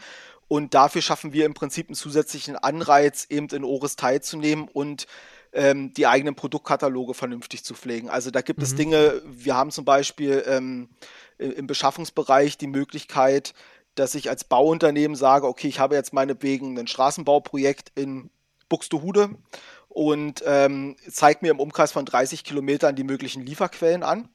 Und 0.48 0.74
dafür 0.74 1.02
schaffen 1.02 1.32
wir 1.32 1.44
im 1.44 1.54
Prinzip 1.54 1.88
einen 1.88 1.96
zusätzlichen 1.96 2.56
Anreiz, 2.56 3.26
eben 3.28 3.48
in 3.48 3.64
ORIS 3.64 3.96
teilzunehmen 3.96 4.68
und 4.68 5.06
ähm, 5.56 5.92
die 5.94 6.06
eigenen 6.06 6.36
Produktkataloge 6.36 7.14
vernünftig 7.14 7.64
zu 7.64 7.74
pflegen. 7.74 8.10
Also 8.10 8.30
da 8.30 8.42
gibt 8.42 8.58
mhm. 8.58 8.64
es 8.64 8.74
Dinge, 8.74 9.22
wir 9.24 9.56
haben 9.56 9.70
zum 9.70 9.84
Beispiel 9.84 10.44
ähm, 10.46 10.90
im 11.38 11.66
Beschaffungsbereich 11.66 12.58
die 12.58 12.66
Möglichkeit, 12.66 13.54
dass 13.94 14.14
ich 14.14 14.28
als 14.28 14.44
Bauunternehmen 14.44 15.16
sage, 15.16 15.46
okay, 15.46 15.68
ich 15.68 15.80
habe 15.80 15.94
jetzt 15.94 16.12
meinetwegen 16.12 16.78
ein 16.78 16.86
Straßenbauprojekt 16.86 17.90
in 17.94 18.30
Buxtehude 18.68 19.30
und 19.88 20.42
ähm, 20.46 20.96
zeige 21.10 21.38
mir 21.42 21.50
im 21.50 21.60
Umkreis 21.60 21.92
von 21.92 22.04
30 22.04 22.44
Kilometern 22.44 22.94
die 22.94 23.04
möglichen 23.04 23.44
Lieferquellen 23.44 24.02
an. 24.02 24.28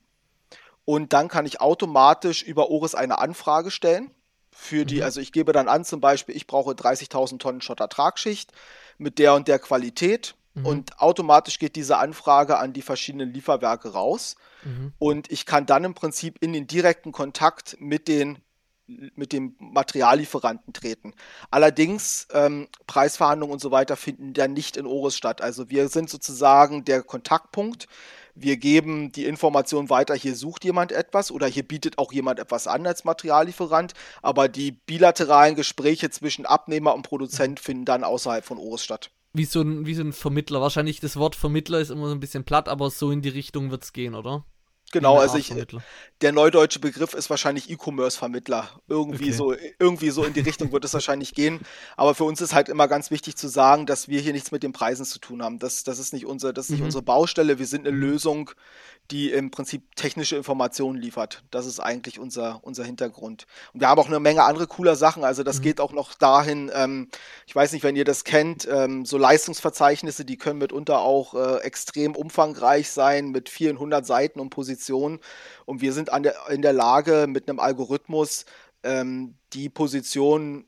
Und 0.86 1.14
dann 1.14 1.28
kann 1.28 1.46
ich 1.46 1.62
automatisch 1.62 2.42
über 2.42 2.72
ORIS 2.72 2.96
eine 2.96 3.20
Anfrage 3.20 3.70
stellen. 3.70 4.10
Für 4.52 4.86
die, 4.86 4.98
mhm. 4.98 5.04
also 5.04 5.22
ich 5.22 5.32
gebe 5.32 5.54
dann 5.54 5.68
an, 5.68 5.86
zum 5.86 6.02
Beispiel, 6.02 6.36
ich 6.36 6.48
brauche 6.48 6.72
30.000 6.72 7.38
Tonnen 7.38 7.62
Schottertragschicht 7.62 8.52
mit 8.98 9.20
der 9.20 9.36
und 9.36 9.48
der 9.48 9.60
Qualität. 9.60 10.36
Mhm. 10.54 10.66
Und 10.66 11.00
automatisch 11.00 11.60
geht 11.60 11.76
diese 11.76 11.98
Anfrage 11.98 12.58
an 12.58 12.74
die 12.74 12.82
verschiedenen 12.82 13.34
Lieferwerke 13.34 13.94
raus. 13.94 14.36
Mhm. 14.64 14.94
Und 15.00 15.32
ich 15.32 15.46
kann 15.46 15.66
dann 15.66 15.84
im 15.84 15.94
Prinzip 15.94 16.38
in 16.42 16.54
den 16.54 16.68
direkten 16.68 17.12
Kontakt 17.12 17.78
mit 17.80 18.08
den 18.08 18.40
mit 19.16 19.32
dem 19.32 19.56
Materiallieferanten 19.60 20.74
treten. 20.74 21.14
Allerdings 21.50 22.28
ähm, 22.34 22.68
Preisverhandlungen 22.88 23.54
und 23.54 23.62
so 23.62 23.72
weiter 23.72 23.96
finden 23.96 24.34
dann 24.34 24.52
nicht 24.52 24.76
in 24.76 24.86
Oris 24.86 25.16
statt. 25.16 25.42
Also 25.42 25.70
wir 25.70 25.88
sind 25.88 26.10
sozusagen 26.10 26.84
der 26.84 27.02
Kontaktpunkt. 27.02 27.88
Wir 28.36 28.58
geben 28.58 29.12
die 29.14 29.26
Information 29.26 29.90
weiter, 29.90 30.14
hier 30.16 30.36
sucht 30.36 30.64
jemand 30.64 30.92
etwas 30.92 31.32
oder 31.32 31.48
hier 31.48 31.68
bietet 31.68 31.98
auch 31.98 32.12
jemand 32.12 32.40
etwas 32.40 32.66
an 32.68 32.86
als 32.88 33.04
Materiallieferant, 33.04 33.94
aber 34.22 34.48
die 34.48 34.72
bilateralen 34.72 35.56
Gespräche 35.56 36.10
zwischen 36.10 36.46
Abnehmer 36.46 36.96
und 36.96 37.04
Produzent 37.04 37.60
finden 37.60 37.86
dann 37.86 38.04
außerhalb 38.04 38.46
von 38.46 38.58
Oris 38.58 38.84
statt 38.84 39.12
wie 39.34 39.46
so, 39.46 39.62
ein, 39.62 39.86
wie 39.86 39.96
so 39.96 40.04
ein 40.04 40.14
Vermittler. 40.14 40.62
Wahrscheinlich 40.62 41.00
das 41.00 41.16
Wort 41.16 41.36
Vermittler 41.36 41.80
ist 41.80 41.92
immer 41.92 42.08
so 42.08 42.14
ein 42.14 42.20
bisschen 42.20 42.44
platt, 42.44 42.68
aber 42.68 42.90
so 42.90 43.12
in 43.12 43.22
die 43.22 43.30
Richtung 43.30 43.72
wird 43.72 43.84
es 43.84 43.94
gehen, 43.94 44.16
oder? 44.16 44.46
Genau, 44.92 45.18
also 45.18 45.38
ich, 45.38 45.54
der 46.20 46.32
neudeutsche 46.34 46.80
Begriff 46.80 47.14
ist 47.14 47.30
wahrscheinlich 47.30 47.70
E-Commerce-Vermittler. 47.70 48.70
Irgendwie 48.88 49.26
okay. 49.26 49.32
so, 49.32 49.56
irgendwie 49.80 50.10
so 50.10 50.24
in 50.24 50.34
die 50.34 50.42
Richtung 50.42 50.72
wird 50.72 50.84
es 50.84 50.94
wahrscheinlich 50.94 51.34
gehen. 51.34 51.62
Aber 51.96 52.14
für 52.14 52.26
uns 52.26 52.42
ist 52.42 52.54
halt 52.54 52.68
immer 52.68 52.88
ganz 52.88 53.10
wichtig 53.10 53.38
zu 53.38 53.48
sagen, 53.48 53.86
dass 53.86 54.10
wir 54.10 54.20
hier 54.20 54.34
nichts 54.34 54.52
mit 54.52 54.64
den 54.64 54.74
Preisen 54.74 55.06
zu 55.06 55.20
tun 55.20 55.42
haben. 55.44 55.60
Das, 55.60 55.84
das 55.84 55.98
ist 55.98 56.12
nicht 56.14 56.26
unser, 56.26 56.52
das 56.52 56.66
ist 56.66 56.72
nicht 56.72 56.80
mhm. 56.80 56.88
unsere 56.88 57.04
Baustelle. 57.04 57.58
Wir 57.58 57.68
sind 57.68 57.88
eine 57.88 57.96
mhm. 57.96 58.02
Lösung, 58.02 58.52
die 59.12 59.32
im 59.32 59.52
Prinzip 59.52 59.96
technische 59.96 60.38
Informationen 60.38 60.98
liefert. 61.00 61.44
Das 61.52 61.66
ist 61.66 61.80
eigentlich 61.80 62.20
unser, 62.20 62.60
unser 62.64 62.84
Hintergrund. 62.84 63.46
Und 63.74 63.82
wir 63.82 63.90
haben 63.90 64.00
auch 64.00 64.08
eine 64.08 64.20
Menge 64.20 64.44
andere 64.44 64.68
cooler 64.68 64.96
Sachen. 64.96 65.24
Also 65.24 65.44
das 65.44 65.60
mhm. 65.60 65.64
geht 65.64 65.82
auch 65.82 65.92
noch 65.92 66.14
dahin, 66.14 66.72
ähm, 66.74 67.10
ich 67.46 67.56
weiß 67.56 67.74
nicht, 67.74 67.84
wenn 67.84 67.96
ihr 67.96 68.06
das 68.06 68.24
kennt, 68.24 68.68
ähm, 68.72 69.06
so 69.06 69.18
Leistungsverzeichnisse, 69.18 70.24
die 70.26 70.38
können 70.38 70.60
mitunter 70.60 71.02
auch 71.02 71.34
äh, 71.34 71.58
extrem 71.64 72.16
umfangreich 72.16 72.90
sein 72.90 73.30
mit 73.30 73.50
vielen 73.50 73.80
hundert 73.80 74.06
Seiten 74.06 74.40
und 74.40 74.50
Positionen. 74.50 75.20
Und 75.66 75.82
wir 75.82 75.94
sind 75.94 76.10
der, 76.10 76.36
in 76.50 76.62
der 76.62 76.74
Lage, 76.74 77.26
mit 77.28 77.50
einem 77.50 77.60
Algorithmus 77.60 78.46
ähm, 78.84 79.36
die 79.54 79.70
Position 79.70 80.66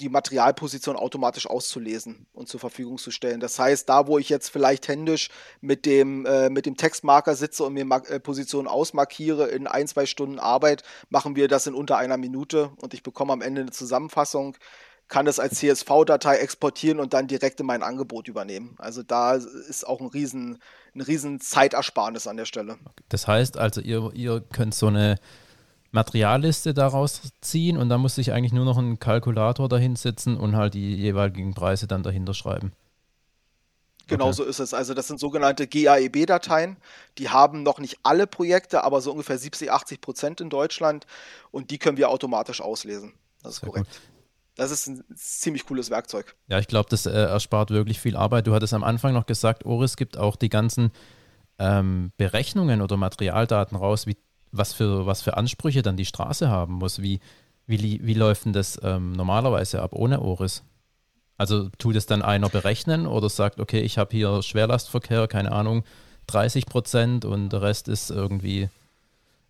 die 0.00 0.08
Materialposition 0.08 0.96
automatisch 0.96 1.46
auszulesen 1.46 2.26
und 2.32 2.48
zur 2.48 2.60
Verfügung 2.60 2.98
zu 2.98 3.10
stellen. 3.10 3.40
Das 3.40 3.58
heißt, 3.58 3.88
da 3.88 4.06
wo 4.06 4.18
ich 4.18 4.28
jetzt 4.28 4.50
vielleicht 4.50 4.88
händisch 4.88 5.30
mit 5.60 5.86
dem, 5.86 6.26
äh, 6.26 6.50
mit 6.50 6.66
dem 6.66 6.76
Textmarker 6.76 7.34
sitze 7.34 7.64
und 7.64 7.72
mir 7.72 7.86
äh, 8.08 8.20
Positionen 8.20 8.68
ausmarkiere 8.68 9.48
in 9.48 9.66
ein, 9.66 9.88
zwei 9.88 10.06
Stunden 10.06 10.38
Arbeit, 10.38 10.82
machen 11.08 11.36
wir 11.36 11.48
das 11.48 11.66
in 11.66 11.74
unter 11.74 11.96
einer 11.96 12.18
Minute 12.18 12.70
und 12.76 12.92
ich 12.92 13.02
bekomme 13.02 13.32
am 13.32 13.40
Ende 13.40 13.62
eine 13.62 13.70
Zusammenfassung, 13.70 14.56
kann 15.08 15.24
das 15.24 15.38
als 15.38 15.60
CSV-Datei 15.60 16.36
exportieren 16.38 16.98
und 17.00 17.14
dann 17.14 17.26
direkt 17.26 17.60
in 17.60 17.66
mein 17.66 17.82
Angebot 17.82 18.28
übernehmen. 18.28 18.74
Also 18.78 19.02
da 19.02 19.34
ist 19.34 19.86
auch 19.86 20.00
ein 20.00 20.08
riesen, 20.08 20.58
ein 20.94 21.00
riesen 21.00 21.40
Zeitersparnis 21.40 22.26
an 22.26 22.36
der 22.36 22.44
Stelle. 22.44 22.76
Das 23.08 23.28
heißt 23.28 23.56
also, 23.56 23.80
ihr, 23.80 24.10
ihr 24.14 24.40
könnt 24.40 24.74
so 24.74 24.88
eine 24.88 25.16
Materialliste 25.92 26.74
daraus 26.74 27.22
ziehen 27.40 27.76
und 27.76 27.88
dann 27.88 28.00
muss 28.00 28.18
ich 28.18 28.32
eigentlich 28.32 28.52
nur 28.52 28.64
noch 28.64 28.78
einen 28.78 28.98
Kalkulator 28.98 29.68
dahinsetzen 29.68 30.36
und 30.36 30.56
halt 30.56 30.74
die 30.74 30.94
jeweiligen 30.94 31.54
Preise 31.54 31.86
dann 31.86 32.02
dahinter 32.02 32.34
schreiben. 32.34 32.72
Genau 34.08 34.26
okay. 34.26 34.34
so 34.34 34.44
ist 34.44 34.60
es. 34.60 34.72
Also 34.72 34.94
das 34.94 35.08
sind 35.08 35.18
sogenannte 35.18 35.66
GAEB-Dateien. 35.66 36.76
Die 37.18 37.28
haben 37.28 37.62
noch 37.62 37.80
nicht 37.80 37.98
alle 38.04 38.26
Projekte, 38.26 38.84
aber 38.84 39.00
so 39.00 39.10
ungefähr 39.10 39.38
70, 39.38 39.72
80 39.72 40.00
Prozent 40.00 40.40
in 40.40 40.48
Deutschland 40.48 41.06
und 41.50 41.70
die 41.70 41.78
können 41.78 41.96
wir 41.96 42.08
automatisch 42.10 42.60
auslesen. 42.60 43.14
Das 43.42 43.54
ist 43.54 43.60
Sehr 43.60 43.68
korrekt. 43.68 43.90
Gut. 43.90 44.00
Das 44.54 44.70
ist 44.70 44.86
ein 44.86 45.04
ziemlich 45.14 45.66
cooles 45.66 45.90
Werkzeug. 45.90 46.34
Ja, 46.48 46.58
ich 46.58 46.66
glaube, 46.66 46.88
das 46.88 47.04
äh, 47.04 47.10
erspart 47.10 47.70
wirklich 47.70 48.00
viel 48.00 48.16
Arbeit. 48.16 48.46
Du 48.46 48.54
hattest 48.54 48.72
am 48.72 48.84
Anfang 48.84 49.12
noch 49.12 49.26
gesagt, 49.26 49.66
Oris 49.66 49.96
gibt 49.96 50.16
auch 50.16 50.36
die 50.36 50.48
ganzen 50.48 50.92
ähm, 51.58 52.12
Berechnungen 52.16 52.80
oder 52.80 52.96
Materialdaten 52.96 53.76
raus, 53.76 54.06
wie 54.06 54.16
was 54.52 54.72
für, 54.72 55.06
was 55.06 55.22
für 55.22 55.36
Ansprüche 55.36 55.82
dann 55.82 55.96
die 55.96 56.04
Straße 56.04 56.48
haben 56.48 56.74
muss. 56.74 57.02
Wie, 57.02 57.20
wie, 57.66 58.00
wie 58.04 58.14
läuft 58.14 58.44
denn 58.44 58.52
das 58.52 58.78
ähm, 58.82 59.12
normalerweise 59.12 59.82
ab 59.82 59.92
ohne 59.94 60.20
Oris? 60.20 60.62
Also 61.38 61.68
tut 61.78 61.96
es 61.96 62.06
dann 62.06 62.22
einer 62.22 62.48
berechnen 62.48 63.06
oder 63.06 63.28
sagt, 63.28 63.60
okay, 63.60 63.80
ich 63.80 63.98
habe 63.98 64.16
hier 64.16 64.42
Schwerlastverkehr, 64.42 65.28
keine 65.28 65.52
Ahnung, 65.52 65.84
30 66.28 66.66
Prozent 66.66 67.24
und 67.24 67.50
der 67.50 67.62
Rest 67.62 67.88
ist 67.88 68.10
irgendwie 68.10 68.68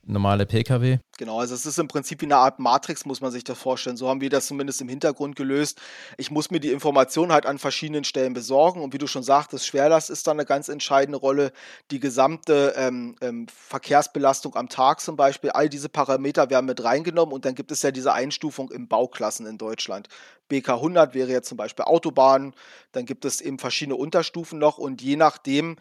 normale 0.07 0.47
Pkw. 0.47 0.99
Genau, 1.19 1.41
also 1.41 1.55
es 1.55 1.67
ist 1.67 1.79
im 1.79 1.89
Prinzip 1.89 2.21
wie 2.21 2.27
eine 2.27 2.37
Art 2.37 2.59
Matrix, 2.59 3.05
muss 3.05 3.21
man 3.21 3.33
sich 3.33 3.45
das 3.45 3.59
vorstellen. 3.59 3.97
So 3.97 4.09
haben 4.09 4.21
wir 4.21 4.31
das 4.31 4.47
zumindest 4.47 4.81
im 4.81 4.89
Hintergrund 4.89 5.37
gelöst. 5.37 5.81
Ich 6.17 6.31
muss 6.31 6.51
mir 6.51 6.61
die 6.61 6.71
Information 6.71 7.33
halt 7.33 7.47
an 7.47 7.59
verschiedenen 7.59 8.05
Stellen 8.05 8.35
besorgen 8.35 8.83
und 8.83 8.93
wie 8.93 8.99
du 8.99 9.07
schon 9.07 9.23
sagtest, 9.23 9.67
Schwerlast 9.67 10.11
ist 10.11 10.27
da 10.27 10.33
eine 10.33 10.45
ganz 10.45 10.69
entscheidende 10.69 11.19
Rolle. 11.19 11.53
Die 11.91 12.01
gesamte 12.01 12.75
ähm, 12.77 13.17
ähm, 13.21 13.47
Verkehrsbelastung 13.49 14.55
am 14.57 14.69
Tag 14.69 15.01
zum 15.01 15.17
Beispiel, 15.17 15.51
all 15.51 15.69
diese 15.69 15.89
Parameter 15.89 16.51
werden 16.51 16.67
mit 16.67 16.83
reingenommen 16.85 17.35
und 17.35 17.45
dann 17.45 17.55
gibt 17.55 17.73
es 17.73 17.83
ja 17.83 17.91
diese 17.91 18.13
Einstufung 18.13 18.71
im 18.71 18.89
Bauklassen 18.89 19.47
in 19.47 19.59
Deutschland. 19.59 20.09
BK 20.49 20.75
100 20.75 21.15
wäre 21.15 21.31
jetzt 21.31 21.49
zum 21.49 21.57
Beispiel 21.57 21.85
Autobahn, 21.85 22.55
dann 22.93 23.05
gibt 23.05 23.25
es 23.25 23.41
eben 23.41 23.59
verschiedene 23.59 23.97
Unterstufen 23.97 24.59
noch 24.59 24.79
und 24.79 25.03
je 25.03 25.17
nachdem, 25.17 25.77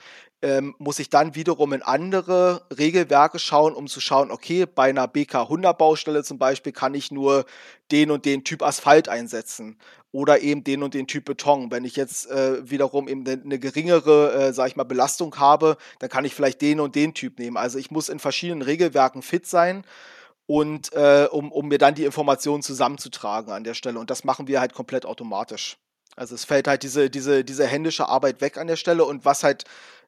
ähm, 0.45 0.75
muss 0.77 0.99
ich 0.99 1.09
dann 1.09 1.33
wiederum 1.33 1.73
in 1.73 1.81
andere 1.81 2.61
Regelwerke 2.77 3.39
schauen, 3.39 3.73
um 3.73 3.87
zu 3.87 3.99
schauen, 3.99 4.29
okay, 4.29 4.67
bei 4.67 4.89
einer 4.89 5.07
BK 5.07 5.41
100 5.41 5.75
Baustelle 5.75 6.23
zum 6.23 6.37
Beispiel 6.37 6.71
kann 6.71 6.93
ich 6.93 7.09
nur 7.09 7.45
den 7.91 8.11
und 8.11 8.25
den 8.25 8.43
Typ 8.43 8.61
Asphalt 8.61 9.09
einsetzen 9.09 9.79
oder 10.11 10.41
eben 10.41 10.63
den 10.63 10.83
und 10.83 10.93
den 10.93 11.07
Typ 11.07 11.25
Beton. 11.25 11.71
Wenn 11.71 11.83
ich 11.83 11.95
jetzt 11.95 12.29
äh, 12.29 12.69
wiederum 12.69 13.07
eben 13.07 13.25
eine 13.25 13.37
ne 13.43 13.57
geringere, 13.57 14.33
äh, 14.33 14.53
sag 14.53 14.67
ich 14.67 14.75
mal, 14.75 14.83
Belastung 14.83 15.35
habe, 15.37 15.77
dann 15.97 16.11
kann 16.11 16.25
ich 16.25 16.35
vielleicht 16.35 16.61
den 16.61 16.79
und 16.79 16.93
den 16.93 17.15
Typ 17.15 17.39
nehmen. 17.39 17.57
Also 17.57 17.79
ich 17.79 17.89
muss 17.89 18.07
in 18.07 18.19
verschiedenen 18.19 18.61
Regelwerken 18.61 19.23
fit 19.23 19.47
sein 19.47 19.83
und 20.45 20.93
äh, 20.93 21.27
um, 21.31 21.51
um 21.51 21.67
mir 21.67 21.79
dann 21.79 21.95
die 21.95 22.05
Informationen 22.05 22.61
zusammenzutragen 22.61 23.51
an 23.51 23.63
der 23.63 23.73
Stelle. 23.73 23.97
Und 23.97 24.11
das 24.11 24.23
machen 24.23 24.47
wir 24.47 24.59
halt 24.59 24.73
komplett 24.73 25.07
automatisch. 25.07 25.77
Also 26.15 26.35
es 26.35 26.45
fällt 26.45 26.67
halt 26.67 26.83
diese, 26.83 27.09
diese, 27.09 27.43
diese 27.43 27.67
händische 27.67 28.07
Arbeit 28.07 28.41
weg 28.41 28.57
an 28.57 28.67
der 28.67 28.77
Stelle 28.77 29.03
und 29.03 29.25
was 29.25 29.43
halt, 29.43 29.65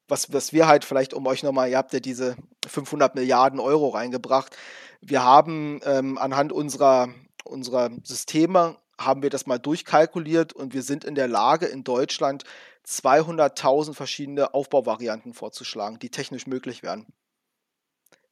was, 0.08 0.32
was 0.34 0.54
wir 0.54 0.68
halt 0.68 0.86
vielleicht, 0.86 1.14
um 1.14 1.26
euch 1.28 1.44
nochmal, 1.44 1.70
ihr 1.70 1.78
habt 1.78 1.94
ja 1.94 2.00
diese 2.00 2.36
500 2.68 3.16
Milliarden 3.16 3.60
Euro 3.60 3.90
reingebracht. 3.90 4.56
Wir 5.02 5.24
haben 5.24 5.80
ähm, 5.86 6.18
anhand 6.18 6.52
unserer, 6.52 7.10
unserer 7.44 7.90
Systeme, 8.04 8.78
haben 9.00 9.22
wir 9.22 9.30
das 9.30 9.46
mal 9.46 9.60
durchkalkuliert 9.60 10.54
und 10.54 10.74
wir 10.74 10.82
sind 10.82 11.04
in 11.04 11.16
der 11.16 11.28
Lage, 11.28 11.68
in 11.68 11.84
Deutschland 11.84 12.44
200.000 12.86 13.94
verschiedene 13.94 14.54
Aufbauvarianten 14.54 15.34
vorzuschlagen, 15.34 16.00
die 16.00 16.10
technisch 16.10 16.48
möglich 16.48 16.84
wären 16.84 17.06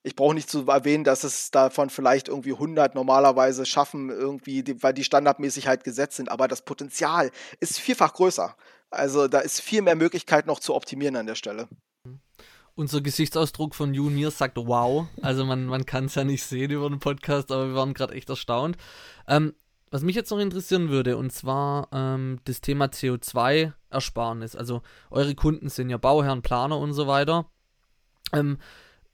ich 0.06 0.16
brauche 0.16 0.36
nicht 0.36 0.52
zu 0.52 0.68
erwähnen, 0.68 1.04
dass 1.04 1.24
es 1.24 1.50
davon 1.50 1.90
vielleicht 1.90 2.28
irgendwie 2.28 2.54
100 2.54 2.94
normalerweise 2.94 3.66
schaffen, 3.66 4.12
irgendwie, 4.12 4.64
weil 4.84 4.94
die 4.94 5.04
standardmäßig 5.04 5.68
halt 5.68 5.84
gesetzt 5.84 6.18
sind. 6.18 6.30
Aber 6.30 6.48
das 6.48 6.62
Potenzial 6.62 7.32
ist 7.60 7.80
vielfach 7.80 8.14
größer. 8.14 8.56
Also 8.96 9.28
da 9.28 9.40
ist 9.40 9.62
viel 9.62 9.82
mehr 9.82 9.96
Möglichkeit 9.96 10.48
noch 10.48 10.60
zu 10.60 10.74
optimieren 10.74 11.16
an 11.16 11.28
der 11.28 11.36
Stelle. 11.36 11.68
Unser 12.76 13.00
Gesichtsausdruck 13.02 13.74
von 13.74 13.94
Junior 13.94 14.32
sagt 14.32 14.58
wow. 14.58 15.08
Also 15.22 15.46
man, 15.46 15.66
man 15.66 15.86
kann 15.86 16.06
es 16.06 16.16
ja 16.16 16.24
nicht 16.24 16.44
sehen 16.44 16.72
über 16.72 16.90
den 16.90 17.00
Podcast, 17.00 17.52
aber 17.52 17.70
wir 17.70 17.76
waren 17.76 17.94
gerade 17.94 18.14
echt 18.14 18.30
erstaunt. 18.30 18.76
Ähm, 19.28 19.54
was 19.92 20.02
mich 20.02 20.16
jetzt 20.16 20.30
noch 20.32 20.40
interessieren 20.40 20.90
würde, 20.90 21.16
und 21.16 21.32
zwar 21.32 21.88
ähm, 21.94 22.40
das 22.44 22.60
Thema 22.60 22.88
CO2-Ersparnis. 22.88 24.58
Also 24.58 24.82
eure 25.10 25.36
Kunden 25.36 25.70
sind 25.70 25.90
ja 25.90 25.98
Bauherren, 25.98 26.42
Planer 26.42 26.78
und 26.78 26.92
so 26.92 27.08
weiter. 27.08 27.46
Ähm, 28.34 28.58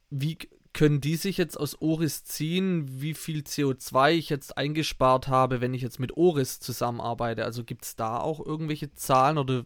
wie 0.10 0.40
können 0.74 1.02
die 1.02 1.16
sich 1.16 1.38
jetzt 1.38 1.60
aus 1.60 1.82
Oris 1.82 2.24
ziehen, 2.24 3.02
wie 3.02 3.14
viel 3.14 3.42
CO2 3.42 4.14
ich 4.14 4.30
jetzt 4.30 4.58
eingespart 4.58 5.28
habe, 5.28 5.62
wenn 5.62 5.74
ich 5.74 5.82
jetzt 5.82 6.00
mit 6.00 6.16
Oris 6.16 6.60
zusammenarbeite? 6.60 7.44
Also 7.44 7.64
gibt 7.64 7.86
es 7.86 7.96
da 7.96 8.20
auch 8.20 8.46
irgendwelche 8.46 8.94
Zahlen 8.94 9.38
oder? 9.38 9.66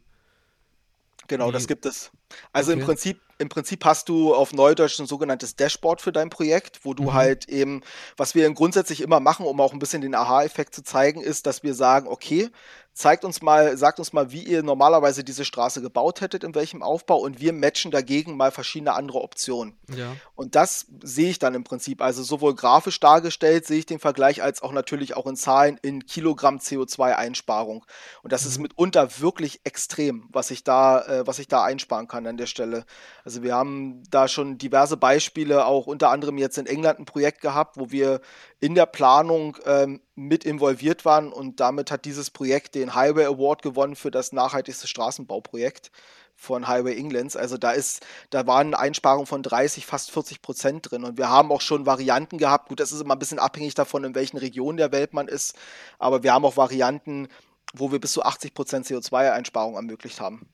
Genau, 1.27 1.50
wie? 1.50 1.53
das 1.53 1.67
gibt 1.67 1.85
es. 1.85 2.12
Also 2.51 2.71
okay. 2.71 2.79
im 2.79 2.85
Prinzip 2.85 3.21
im 3.38 3.50
Prinzip 3.50 3.84
hast 3.86 4.10
du 4.10 4.34
auf 4.34 4.54
Neudeutsch 4.54 5.00
ein 5.00 5.08
sogenanntes 5.08 5.56
Dashboard 5.56 6.01
für 6.01 6.12
dein 6.12 6.30
Projekt, 6.30 6.80
wo 6.84 6.94
du 6.94 7.04
mhm. 7.04 7.13
halt 7.13 7.50
eben, 7.50 7.82
was 8.18 8.36
wir 8.36 8.50
grundsätzlich 8.54 9.01
immer 9.01 9.20
machen, 9.20 9.46
um 9.46 9.60
auch 9.60 9.74
ein 9.74 9.80
bisschen 9.80 10.01
den 10.01 10.15
Aha-Effekt 10.15 10.74
zu 10.74 10.84
zeigen, 10.84 11.22
ist, 11.22 11.46
dass 11.46 11.63
wir 11.63 11.74
sagen, 11.74 12.08
okay, 12.08 12.50
zeigt 12.96 13.25
uns 13.25 13.42
mal, 13.42 13.75
sagt 13.77 14.00
uns 14.00 14.13
mal, 14.13 14.32
wie 14.32 14.42
ihr 14.42 14.63
normalerweise 14.63 15.25
diese 15.25 15.44
Straße 15.44 15.82
gebaut 15.82 16.22
hättet, 16.22 16.46
in 16.46 16.56
welchem 16.56 16.82
Aufbau 16.82 17.18
und 17.18 17.42
wir 17.42 17.51
matchen 17.51 17.92
dagegen 17.92 18.38
mal 18.38 18.51
verschiedene 18.51 18.94
andere 18.94 19.22
Optionen. 19.22 19.77
Ja. 19.94 20.15
Und 20.36 20.56
das 20.56 20.88
sehe 21.04 21.30
ich 21.30 21.38
dann 21.38 21.56
im 21.56 21.65
Prinzip, 21.65 22.01
also 22.01 22.24
sowohl 22.24 22.56
grafisch 22.56 23.01
dargestellt 23.01 23.68
sehe 23.68 23.80
ich 23.80 23.86
den 23.86 24.00
Vergleich, 24.00 24.42
als 24.42 24.63
auch 24.63 24.72
natürlich 24.72 25.18
auch 25.18 25.27
in 25.27 25.36
Zahlen 25.36 25.77
in 25.82 26.06
Kilogramm 26.06 26.60
CO2-Einsparung. 26.60 27.86
Und 28.24 28.32
das 28.32 28.44
mhm. 28.44 28.50
ist 28.50 28.58
mitunter 28.60 29.20
wirklich 29.20 29.60
extrem, 29.65 30.30
was 30.32 30.50
ich 30.50 30.63
da, 30.63 31.01
äh, 31.01 31.27
was 31.27 31.39
ich 31.39 31.50
da 31.50 31.65
einsparen 31.65 32.08
kann 32.08 32.25
an 32.25 32.38
der 32.38 32.48
Stelle. 32.48 32.86
Also 33.25 33.41
wir 33.41 33.55
haben 33.55 34.03
da 34.12 34.27
schon 34.27 34.60
diverse 34.60 34.98
Beispiele, 34.98 35.65
auch 35.65 35.88
unter 35.88 36.12
anderem 36.12 36.38
jetzt 36.38 36.60
in 36.60 36.67
England 36.67 37.00
ein 37.00 37.05
Projekt 37.05 37.41
gehabt, 37.41 37.75
wo 37.77 37.89
wir 37.89 38.22
in 38.60 38.75
der 38.75 38.86
Planung 38.86 39.58
ähm, 39.65 40.00
mit 40.13 40.46
involviert 40.46 41.05
waren 41.05 41.34
und 41.34 41.60
damit 41.60 41.89
hat 41.89 42.05
dieses 42.05 42.29
Projekt 42.29 42.75
den 42.75 42.94
Highway 42.94 43.25
Award 43.25 43.63
gewonnen 43.63 43.96
für 43.96 44.12
das 44.12 44.32
nachhaltigste 44.32 44.88
Straßenbauprojekt 44.88 45.91
von 46.36 46.67
Highway 46.67 46.96
Englands. 46.98 47.36
Also 47.36 47.58
da 47.58 47.72
ist, 47.72 48.05
da 48.29 48.46
waren 48.46 48.75
Einsparungen 48.75 49.25
von 49.25 49.41
30, 49.41 49.88
fast 49.88 50.12
40 50.12 50.44
Prozent 50.44 50.91
drin. 50.91 51.03
Und 51.03 51.17
wir 51.17 51.29
haben 51.29 51.51
auch 51.51 51.62
schon 51.62 51.88
Varianten 51.88 52.38
gehabt. 52.38 52.70
Gut, 52.70 52.79
das 52.79 52.91
ist 52.91 53.01
immer 53.01 53.15
ein 53.15 53.20
bisschen 53.20 53.39
abhängig 53.39 53.74
davon, 53.74 54.03
in 54.03 54.13
welchen 54.13 54.38
Regionen 54.38 54.77
der 54.77 54.91
Welt 54.91 55.13
man 55.13 55.27
ist. 55.27 55.55
Aber 55.98 56.22
wir 56.22 56.32
haben 56.32 56.46
auch 56.46 56.58
Varianten, 56.58 57.27
wo 57.74 57.91
wir 57.91 58.00
bis 58.00 58.12
zu 58.12 58.24
80 58.24 58.53
Prozent 58.53 58.86
CO2-Einsparung 58.86 59.75
ermöglicht 59.75 60.22
haben. 60.22 60.48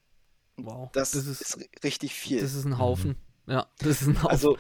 Wow. 0.58 0.90
Das, 0.94 1.12
das 1.12 1.26
ist, 1.26 1.42
ist, 1.42 1.84
richtig 1.84 2.14
viel. 2.14 2.42
Das 2.42 2.54
ist 2.54 2.66
ein 2.66 2.78
Haufen. 2.78 3.18
Mhm. 3.46 3.54
Ja, 3.54 3.68
das 3.80 4.02
ist 4.02 4.08
ein 4.08 4.18
Haufen. 4.18 4.30
Also 4.30 4.58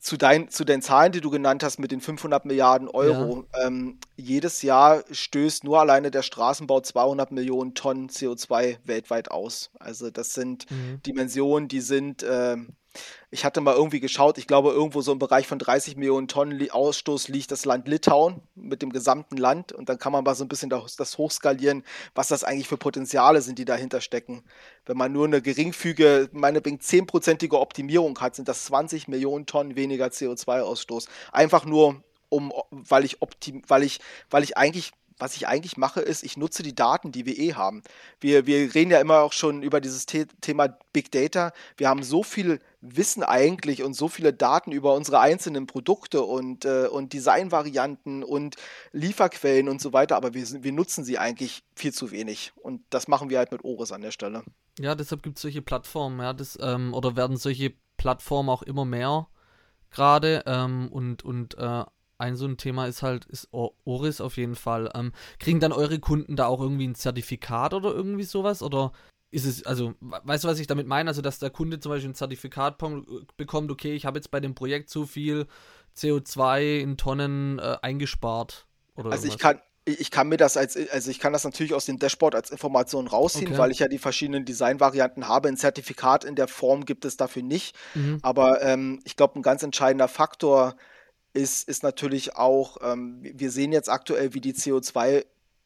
zu, 0.00 0.16
dein, 0.16 0.48
zu 0.48 0.64
den 0.64 0.80
Zahlen, 0.80 1.12
die 1.12 1.20
du 1.20 1.28
genannt 1.28 1.62
hast 1.62 1.78
mit 1.78 1.92
den 1.92 2.00
500 2.00 2.46
Milliarden 2.46 2.88
Euro, 2.88 3.46
ja. 3.52 3.66
ähm, 3.66 3.98
jedes 4.16 4.62
Jahr 4.62 5.04
stößt 5.10 5.62
nur 5.64 5.78
alleine 5.78 6.10
der 6.10 6.22
Straßenbau 6.22 6.80
200 6.80 7.30
Millionen 7.32 7.74
Tonnen 7.74 8.08
CO2 8.08 8.78
weltweit 8.84 9.30
aus. 9.30 9.70
Also 9.78 10.10
das 10.10 10.32
sind 10.32 10.70
mhm. 10.70 11.02
Dimensionen, 11.02 11.68
die 11.68 11.82
sind 11.82 12.22
äh, 12.22 12.56
ich 13.30 13.44
hatte 13.44 13.60
mal 13.60 13.74
irgendwie 13.74 14.00
geschaut, 14.00 14.38
ich 14.38 14.46
glaube, 14.46 14.70
irgendwo 14.70 15.02
so 15.02 15.12
im 15.12 15.18
Bereich 15.18 15.46
von 15.46 15.58
30 15.58 15.96
Millionen 15.96 16.26
Tonnen 16.26 16.70
Ausstoß 16.70 17.28
liegt 17.28 17.52
das 17.52 17.64
Land 17.64 17.86
Litauen 17.86 18.40
mit 18.54 18.82
dem 18.82 18.90
gesamten 18.90 19.36
Land. 19.36 19.72
Und 19.72 19.88
dann 19.88 19.98
kann 19.98 20.12
man 20.12 20.24
mal 20.24 20.34
so 20.34 20.44
ein 20.44 20.48
bisschen 20.48 20.70
das, 20.70 21.18
hochskalieren, 21.18 21.84
was 22.14 22.28
das 22.28 22.42
eigentlich 22.42 22.68
für 22.68 22.76
Potenziale 22.76 23.40
sind, 23.40 23.58
die 23.58 23.64
dahinter 23.64 24.00
stecken. 24.00 24.42
Wenn 24.84 24.96
man 24.96 25.12
nur 25.12 25.26
eine 25.26 25.42
geringfügige, 25.42 26.28
meinetwegen 26.32 26.78
10-prozentige 26.78 27.58
Optimierung 27.58 28.18
hat, 28.20 28.34
sind 28.34 28.48
das 28.48 28.64
20 28.64 29.06
Millionen 29.06 29.46
Tonnen 29.46 29.76
weniger 29.76 30.06
CO2-Ausstoß. 30.06 31.06
Einfach 31.30 31.64
nur, 31.64 32.02
um, 32.28 32.52
weil 32.70 33.04
ich 33.04 33.22
optim, 33.22 33.62
weil 33.68 33.84
ich, 33.84 34.00
weil 34.28 34.42
ich 34.42 34.56
eigentlich 34.56 34.92
was 35.20 35.36
ich 35.36 35.46
eigentlich 35.46 35.76
mache, 35.76 36.00
ist, 36.00 36.22
ich 36.22 36.36
nutze 36.36 36.62
die 36.62 36.74
Daten, 36.74 37.12
die 37.12 37.26
wir 37.26 37.38
eh 37.38 37.54
haben. 37.54 37.82
Wir, 38.20 38.46
wir 38.46 38.74
reden 38.74 38.90
ja 38.90 39.00
immer 39.00 39.20
auch 39.20 39.32
schon 39.32 39.62
über 39.62 39.80
dieses 39.80 40.06
The 40.08 40.26
Thema 40.40 40.68
Big 40.92 41.10
Data. 41.10 41.52
Wir 41.76 41.88
haben 41.88 42.02
so 42.02 42.22
viel 42.22 42.58
Wissen 42.80 43.22
eigentlich 43.22 43.82
und 43.82 43.94
so 43.94 44.08
viele 44.08 44.32
Daten 44.32 44.72
über 44.72 44.94
unsere 44.94 45.20
einzelnen 45.20 45.66
Produkte 45.66 46.22
und, 46.22 46.64
äh, 46.64 46.86
und 46.86 47.12
Designvarianten 47.12 48.24
und 48.24 48.56
Lieferquellen 48.92 49.68
und 49.68 49.80
so 49.80 49.92
weiter, 49.92 50.16
aber 50.16 50.34
wir, 50.34 50.46
wir 50.62 50.72
nutzen 50.72 51.04
sie 51.04 51.18
eigentlich 51.18 51.62
viel 51.76 51.92
zu 51.92 52.10
wenig. 52.10 52.52
Und 52.56 52.82
das 52.90 53.06
machen 53.06 53.30
wir 53.30 53.38
halt 53.38 53.52
mit 53.52 53.64
Oris 53.64 53.92
an 53.92 54.00
der 54.00 54.10
Stelle. 54.12 54.42
Ja, 54.78 54.94
deshalb 54.94 55.22
gibt 55.22 55.36
es 55.36 55.42
solche 55.42 55.62
Plattformen, 55.62 56.20
ja, 56.20 56.32
das, 56.32 56.58
ähm, 56.60 56.94
oder 56.94 57.16
werden 57.16 57.36
solche 57.36 57.74
Plattformen 57.98 58.48
auch 58.48 58.62
immer 58.62 58.86
mehr 58.86 59.28
gerade 59.90 60.42
ähm, 60.46 60.88
und, 60.90 61.24
und 61.24 61.58
äh, 61.58 61.84
ein 62.20 62.36
so 62.36 62.46
ein 62.46 62.56
Thema 62.56 62.86
ist 62.86 63.02
halt, 63.02 63.26
ist 63.26 63.48
Oris 63.52 64.20
auf 64.20 64.36
jeden 64.36 64.54
Fall. 64.54 64.90
Ähm, 64.94 65.12
kriegen 65.38 65.60
dann 65.60 65.72
eure 65.72 65.98
Kunden 65.98 66.36
da 66.36 66.46
auch 66.46 66.60
irgendwie 66.60 66.86
ein 66.86 66.94
Zertifikat 66.94 67.74
oder 67.74 67.92
irgendwie 67.92 68.24
sowas? 68.24 68.62
Oder 68.62 68.92
ist 69.30 69.44
es, 69.44 69.64
also, 69.64 69.94
weißt 70.00 70.44
du, 70.44 70.48
was 70.48 70.58
ich 70.58 70.66
damit 70.66 70.86
meine? 70.86 71.08
Also, 71.08 71.22
dass 71.22 71.38
der 71.38 71.50
Kunde 71.50 71.80
zum 71.80 71.90
Beispiel 71.90 72.10
ein 72.10 72.14
Zertifikat 72.14 72.78
bekommt, 73.36 73.70
okay, 73.70 73.94
ich 73.94 74.06
habe 74.06 74.18
jetzt 74.18 74.30
bei 74.30 74.40
dem 74.40 74.54
Projekt 74.54 74.90
so 74.90 75.06
viel 75.06 75.46
CO2 75.96 76.80
in 76.80 76.96
Tonnen 76.96 77.58
äh, 77.58 77.76
eingespart. 77.82 78.66
Oder 78.96 79.12
also 79.12 79.26
irgendwas. 79.26 79.34
ich 79.34 79.38
kann, 79.38 79.60
ich 79.84 80.10
kann 80.10 80.28
mir 80.28 80.36
das 80.36 80.56
als, 80.56 80.76
also 80.76 81.10
ich 81.10 81.18
kann 81.18 81.32
das 81.32 81.44
natürlich 81.44 81.74
aus 81.74 81.86
dem 81.86 81.98
Dashboard 81.98 82.34
als 82.34 82.50
Information 82.50 83.06
rausziehen, 83.06 83.48
okay. 83.48 83.58
weil 83.58 83.70
ich 83.70 83.78
ja 83.78 83.88
die 83.88 83.98
verschiedenen 83.98 84.44
Designvarianten 84.44 85.28
habe. 85.28 85.48
Ein 85.48 85.56
Zertifikat 85.56 86.24
in 86.24 86.34
der 86.34 86.48
Form 86.48 86.84
gibt 86.84 87.04
es 87.04 87.16
dafür 87.16 87.42
nicht. 87.42 87.76
Mhm. 87.94 88.18
Aber 88.22 88.62
ähm, 88.62 89.00
ich 89.04 89.16
glaube, 89.16 89.38
ein 89.38 89.42
ganz 89.42 89.62
entscheidender 89.62 90.08
Faktor 90.08 90.76
ist, 91.32 91.68
ist 91.68 91.82
natürlich 91.82 92.36
auch, 92.36 92.78
ähm, 92.82 93.20
wir 93.22 93.50
sehen 93.50 93.72
jetzt 93.72 93.88
aktuell, 93.88 94.34
wie 94.34 94.40
die 94.40 94.54
CO2 94.54 95.24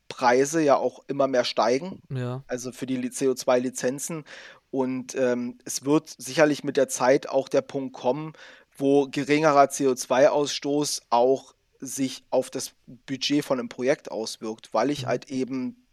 Preise 0.08 0.60
ja 0.60 0.76
auch 0.76 1.02
immer 1.08 1.26
mehr 1.26 1.44
steigen. 1.44 2.00
Ja. 2.10 2.44
Also 2.46 2.72
für 2.72 2.86
die 2.86 2.98
CO2-Lizenzen. 2.98 4.24
Und 4.70 5.14
ähm, 5.14 5.58
es 5.64 5.84
wird 5.84 6.14
sicherlich 6.18 6.64
mit 6.64 6.76
der 6.76 6.88
Zeit 6.88 7.28
auch 7.28 7.48
der 7.48 7.62
Punkt 7.62 7.94
kommen, 7.94 8.32
wo 8.76 9.06
geringerer 9.08 9.64
CO2-Ausstoß 9.64 11.02
auch 11.10 11.54
sich 11.80 12.24
auf 12.30 12.50
das 12.50 12.72
Budget 12.86 13.44
von 13.44 13.58
einem 13.58 13.68
Projekt 13.68 14.10
auswirkt, 14.10 14.72
weil 14.72 14.90
ich 14.90 15.02
mhm. 15.02 15.06
halt 15.06 15.30
eben 15.30 15.84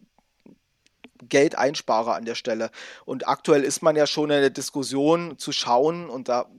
Geld 1.30 1.56
einspare 1.56 2.14
an 2.14 2.26
der 2.26 2.36
Stelle. 2.36 2.72
Und 3.06 3.28
aktuell 3.28 3.64
ist 3.64 3.84
man 3.84 3.96
ja 3.96 4.08
schon 4.08 4.32
in 4.32 4.42
der 4.42 4.50
Diskussion 4.50 5.38
zu 5.38 5.52
schauen, 5.52 6.10
und 6.10 6.30
da 6.30 6.50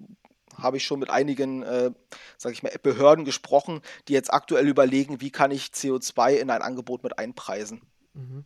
habe 0.58 0.76
ich 0.76 0.84
schon 0.84 1.00
mit 1.00 1.10
einigen, 1.10 1.62
äh, 1.62 1.90
sage 2.38 2.54
ich 2.54 2.62
mal, 2.62 2.72
Behörden 2.82 3.24
gesprochen, 3.24 3.80
die 4.08 4.12
jetzt 4.12 4.32
aktuell 4.32 4.68
überlegen, 4.68 5.20
wie 5.20 5.30
kann 5.30 5.50
ich 5.50 5.66
CO2 5.66 6.34
in 6.34 6.50
ein 6.50 6.62
Angebot 6.62 7.02
mit 7.02 7.18
einpreisen. 7.18 7.82
Mhm. 8.14 8.44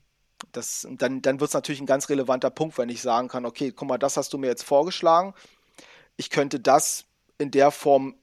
Das, 0.53 0.87
dann 0.91 1.23
dann 1.23 1.41
wird 1.41 1.49
es 1.49 1.55
natürlich 1.55 1.81
ein 1.81 1.87
ganz 1.87 2.09
relevanter 2.09 2.51
Punkt, 2.51 2.79
wenn 2.79 2.89
ich 2.89 3.03
sagen 3.03 3.29
kann, 3.29 3.47
okay, 3.47 3.73
guck 3.73 3.89
mal, 3.89 3.99
das 3.99 4.17
hast 4.17 4.33
du 4.33 4.39
mir 4.39 4.49
jetzt 4.49 4.65
vorgeschlagen. 4.65 5.35
Ich 6.17 6.31
könnte 6.31 6.61
das 6.61 7.05
in 7.39 7.51
der 7.51 7.71
Form 7.71 8.15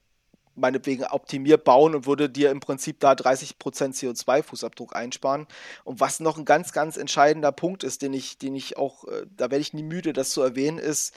meinetwegen 0.55 1.03
optimiert 1.05 1.63
bauen 1.63 1.95
und 1.95 2.05
würde 2.05 2.29
dir 2.29 2.51
im 2.51 2.59
Prinzip 2.59 2.99
da 2.99 3.13
30% 3.13 3.55
CO2-Fußabdruck 3.57 4.93
einsparen. 4.93 5.47
Und 5.83 5.99
was 5.99 6.19
noch 6.19 6.37
ein 6.37 6.45
ganz, 6.45 6.71
ganz 6.71 6.97
entscheidender 6.97 7.51
Punkt 7.51 7.83
ist, 7.83 8.01
den 8.01 8.13
ich, 8.13 8.37
den 8.37 8.55
ich 8.55 8.77
auch, 8.77 9.05
äh, 9.05 9.25
da 9.35 9.45
werde 9.49 9.61
ich 9.61 9.73
nie 9.73 9.83
müde, 9.83 10.13
das 10.13 10.31
zu 10.31 10.41
erwähnen, 10.41 10.77
ist, 10.77 11.15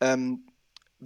ähm, 0.00 0.46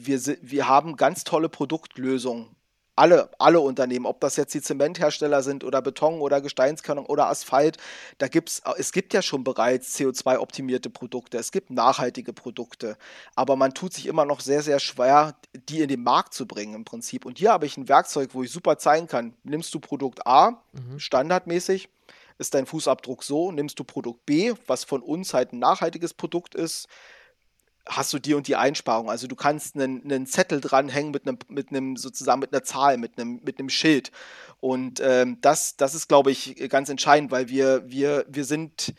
wir, 0.07 0.21
wir 0.43 0.69
haben 0.69 0.97
ganz 0.97 1.25
tolle 1.25 1.49
Produktlösungen. 1.49 2.49
Alle, 2.95 3.31
alle 3.39 3.61
Unternehmen, 3.61 4.07
ob 4.07 4.21
das 4.21 4.35
jetzt 4.35 4.55
die 4.55 4.61
Zementhersteller 4.61 5.45
sind 5.45 5.63
oder 5.63 5.81
Beton 5.81 6.21
oder 6.21 6.41
Gesteinskörnung 6.41 7.07
oder 7.07 7.29
Asphalt, 7.29 7.77
da 8.19 8.27
gibt's, 8.27 8.61
es 8.77 8.91
gibt 8.91 9.15
ja 9.15 9.23
schon 9.23 9.45
bereits 9.45 9.97
CO2-optimierte 9.97 10.91
Produkte, 10.91 11.39
es 11.39 11.53
gibt 11.53 11.71
nachhaltige 11.71 12.33
Produkte, 12.33 12.97
aber 13.37 13.55
man 13.55 13.73
tut 13.73 13.93
sich 13.95 14.07
immer 14.07 14.25
noch 14.25 14.41
sehr, 14.41 14.63
sehr 14.63 14.81
schwer, 14.81 15.37
die 15.69 15.81
in 15.83 15.89
den 15.89 16.03
Markt 16.03 16.35
zu 16.35 16.45
bringen 16.45 16.75
im 16.75 16.85
Prinzip. 16.85 17.25
Und 17.25 17.39
hier 17.39 17.53
habe 17.53 17.67
ich 17.67 17.77
ein 17.77 17.89
Werkzeug, 17.89 18.31
wo 18.33 18.43
ich 18.43 18.51
super 18.51 18.79
zeigen 18.79 19.07
kann, 19.07 19.33
nimmst 19.45 19.73
du 19.75 19.79
Produkt 19.79 20.27
A, 20.27 20.61
mhm. 20.73 20.99
standardmäßig, 20.99 21.89
ist 22.39 22.55
dein 22.55 22.67
Fußabdruck 22.67 23.23
so, 23.23 23.53
nimmst 23.53 23.79
du 23.79 23.85
Produkt 23.85 24.27
B, 24.27 24.55
was 24.67 24.83
von 24.83 25.03
uns 25.03 25.35
halt 25.35 25.53
ein 25.53 25.61
nachhaltiges 25.61 26.15
Produkt 26.15 26.57
ist, 26.57 26.89
hast 27.89 28.13
du 28.13 28.19
die 28.19 28.35
und 28.35 28.47
die 28.47 28.57
Einsparung. 28.57 29.11
Also 29.11 29.27
du 29.27 29.35
kannst 29.35 29.75
einen, 29.75 30.05
einen 30.05 30.27
Zettel 30.27 30.61
dranhängen 30.61 31.11
mit 31.11 31.27
einem, 31.27 31.39
mit 31.49 31.71
einem, 31.71 31.97
sozusagen 31.97 32.41
mit 32.41 32.53
einer 32.53 32.63
Zahl, 32.63 32.99
mit 32.99 33.19
einem, 33.19 33.41
mit 33.43 33.59
einem 33.59 33.71
Schild. 33.71 34.13
Und 34.61 35.01
ähm, 35.01 35.39
das, 35.41 35.77
das 35.77 35.95
ist, 35.95 36.09
glaube 36.09 36.31
ich, 36.31 36.57
ganz 36.69 36.89
entscheidend, 36.89 37.31
weil 37.31 37.49
wir, 37.49 37.89
wir, 37.89 38.27
wir 38.29 38.45
sind, 38.45 38.95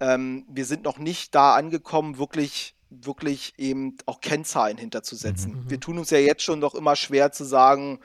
ähm, 0.00 0.44
wir 0.48 0.64
sind 0.64 0.82
noch 0.82 0.98
nicht 0.98 1.34
da 1.34 1.54
angekommen, 1.54 2.18
wirklich, 2.18 2.74
wirklich 2.90 3.54
eben 3.58 3.96
auch 4.06 4.20
Kennzahlen 4.20 4.78
hinterzusetzen. 4.78 5.64
Mhm. 5.64 5.70
Wir 5.70 5.80
tun 5.80 5.98
uns 5.98 6.10
ja 6.10 6.18
jetzt 6.18 6.42
schon 6.42 6.58
noch 6.58 6.74
immer 6.74 6.96
schwer 6.96 7.32
zu 7.32 7.44
sagen, 7.44 8.00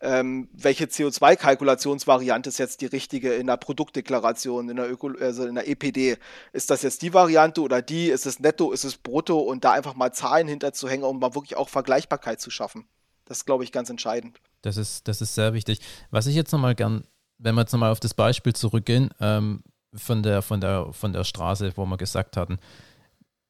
ähm, 0.00 0.48
welche 0.52 0.84
CO2-Kalkulationsvariante 0.84 2.48
ist 2.48 2.58
jetzt 2.58 2.80
die 2.80 2.86
richtige 2.86 3.34
in 3.34 3.48
der 3.48 3.56
Produktdeklaration, 3.56 4.68
in 4.68 4.76
der, 4.76 4.90
Öko 4.90 5.10
also 5.20 5.46
in 5.46 5.56
der 5.56 5.68
EPD. 5.68 6.18
Ist 6.52 6.70
das 6.70 6.82
jetzt 6.82 7.02
die 7.02 7.12
Variante 7.12 7.60
oder 7.60 7.82
die? 7.82 8.08
Ist 8.08 8.26
es 8.26 8.38
netto, 8.38 8.72
ist 8.72 8.84
es 8.84 8.96
brutto? 8.96 9.38
Und 9.38 9.64
da 9.64 9.72
einfach 9.72 9.94
mal 9.94 10.12
Zahlen 10.12 10.46
hinterzuhängen, 10.46 11.04
um 11.04 11.18
mal 11.18 11.34
wirklich 11.34 11.56
auch 11.56 11.68
Vergleichbarkeit 11.68 12.40
zu 12.40 12.50
schaffen. 12.50 12.86
Das 13.24 13.38
ist, 13.38 13.44
glaube 13.44 13.64
ich, 13.64 13.72
ganz 13.72 13.90
entscheidend. 13.90 14.40
Das 14.62 14.76
ist, 14.76 15.08
das 15.08 15.20
ist 15.20 15.34
sehr 15.34 15.52
wichtig. 15.52 15.80
Was 16.10 16.26
ich 16.26 16.34
jetzt 16.36 16.52
nochmal 16.52 16.74
gern, 16.74 17.04
wenn 17.38 17.54
wir 17.56 17.62
jetzt 17.62 17.72
nochmal 17.72 17.90
auf 17.90 18.00
das 18.00 18.14
Beispiel 18.14 18.54
zurückgehen, 18.54 19.10
ähm, 19.20 19.62
von, 19.94 20.22
der, 20.22 20.42
von, 20.42 20.60
der, 20.60 20.92
von 20.92 21.12
der 21.12 21.24
Straße, 21.24 21.72
wo 21.76 21.84
wir 21.86 21.96
gesagt 21.96 22.36
hatten, 22.36 22.58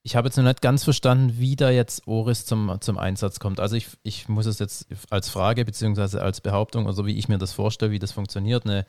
ich 0.08 0.16
habe 0.16 0.28
jetzt 0.28 0.38
noch 0.38 0.44
nicht 0.44 0.62
ganz 0.62 0.84
verstanden, 0.84 1.34
wie 1.36 1.54
da 1.54 1.68
jetzt 1.68 2.08
Oris 2.08 2.46
zum, 2.46 2.78
zum 2.80 2.96
Einsatz 2.96 3.40
kommt. 3.40 3.60
Also 3.60 3.76
ich, 3.76 3.88
ich 4.04 4.26
muss 4.26 4.46
es 4.46 4.58
jetzt 4.58 4.86
als 5.10 5.28
Frage 5.28 5.66
beziehungsweise 5.66 6.22
als 6.22 6.40
Behauptung, 6.40 6.86
also 6.86 7.04
wie 7.04 7.18
ich 7.18 7.28
mir 7.28 7.36
das 7.36 7.52
vorstelle, 7.52 7.90
wie 7.90 7.98
das 7.98 8.12
funktioniert, 8.12 8.64
eine, 8.64 8.86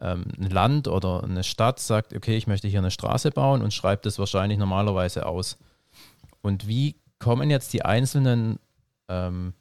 ähm, 0.00 0.26
ein 0.38 0.50
Land 0.50 0.86
oder 0.86 1.24
eine 1.24 1.42
Stadt 1.42 1.80
sagt, 1.80 2.14
okay, 2.14 2.36
ich 2.36 2.46
möchte 2.46 2.68
hier 2.68 2.78
eine 2.78 2.92
Straße 2.92 3.32
bauen 3.32 3.62
und 3.62 3.74
schreibt 3.74 4.06
das 4.06 4.20
wahrscheinlich 4.20 4.56
normalerweise 4.56 5.26
aus. 5.26 5.58
Und 6.40 6.68
wie 6.68 6.94
kommen 7.18 7.50
jetzt 7.50 7.72
die 7.72 7.84
einzelnen, 7.84 8.60
ähm, 9.08 9.54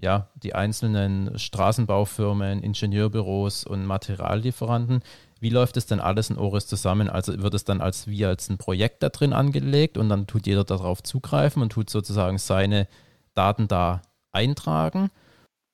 ja, 0.00 0.28
die 0.36 0.54
einzelnen 0.54 1.36
Straßenbaufirmen, 1.36 2.62
Ingenieurbüros 2.62 3.64
und 3.64 3.84
Materiallieferanten 3.84 5.02
wie 5.40 5.50
läuft 5.50 5.76
es 5.76 5.86
denn 5.86 6.00
alles 6.00 6.30
in 6.30 6.38
Oris 6.38 6.66
zusammen? 6.66 7.08
Also 7.10 7.42
wird 7.42 7.54
es 7.54 7.64
dann 7.64 7.80
als 7.80 8.06
wie 8.06 8.24
als 8.24 8.48
ein 8.48 8.58
Projekt 8.58 9.02
da 9.02 9.10
drin 9.10 9.32
angelegt 9.32 9.98
und 9.98 10.08
dann 10.08 10.26
tut 10.26 10.46
jeder 10.46 10.64
darauf 10.64 11.02
zugreifen 11.02 11.62
und 11.62 11.70
tut 11.70 11.90
sozusagen 11.90 12.38
seine 12.38 12.88
Daten 13.34 13.68
da 13.68 14.02
eintragen? 14.32 15.10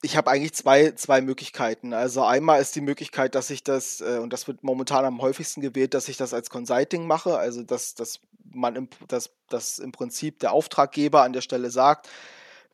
Ich 0.04 0.16
habe 0.16 0.30
eigentlich 0.30 0.52
zwei, 0.54 0.90
zwei 0.92 1.20
Möglichkeiten. 1.20 1.94
Also 1.94 2.24
einmal 2.24 2.60
ist 2.60 2.74
die 2.74 2.80
Möglichkeit, 2.80 3.36
dass 3.36 3.50
ich 3.50 3.62
das, 3.62 4.00
äh, 4.00 4.18
und 4.20 4.32
das 4.32 4.48
wird 4.48 4.64
momentan 4.64 5.04
am 5.04 5.22
häufigsten 5.22 5.60
gewählt, 5.60 5.94
dass 5.94 6.08
ich 6.08 6.16
das 6.16 6.34
als 6.34 6.50
Consulting 6.50 7.06
mache, 7.06 7.38
also 7.38 7.62
dass, 7.62 7.94
dass 7.94 8.18
man 8.52 8.74
im, 8.74 8.88
dass, 9.06 9.30
dass 9.48 9.78
im 9.78 9.92
Prinzip 9.92 10.40
der 10.40 10.52
Auftraggeber 10.52 11.22
an 11.22 11.32
der 11.32 11.40
Stelle 11.40 11.70
sagt, 11.70 12.08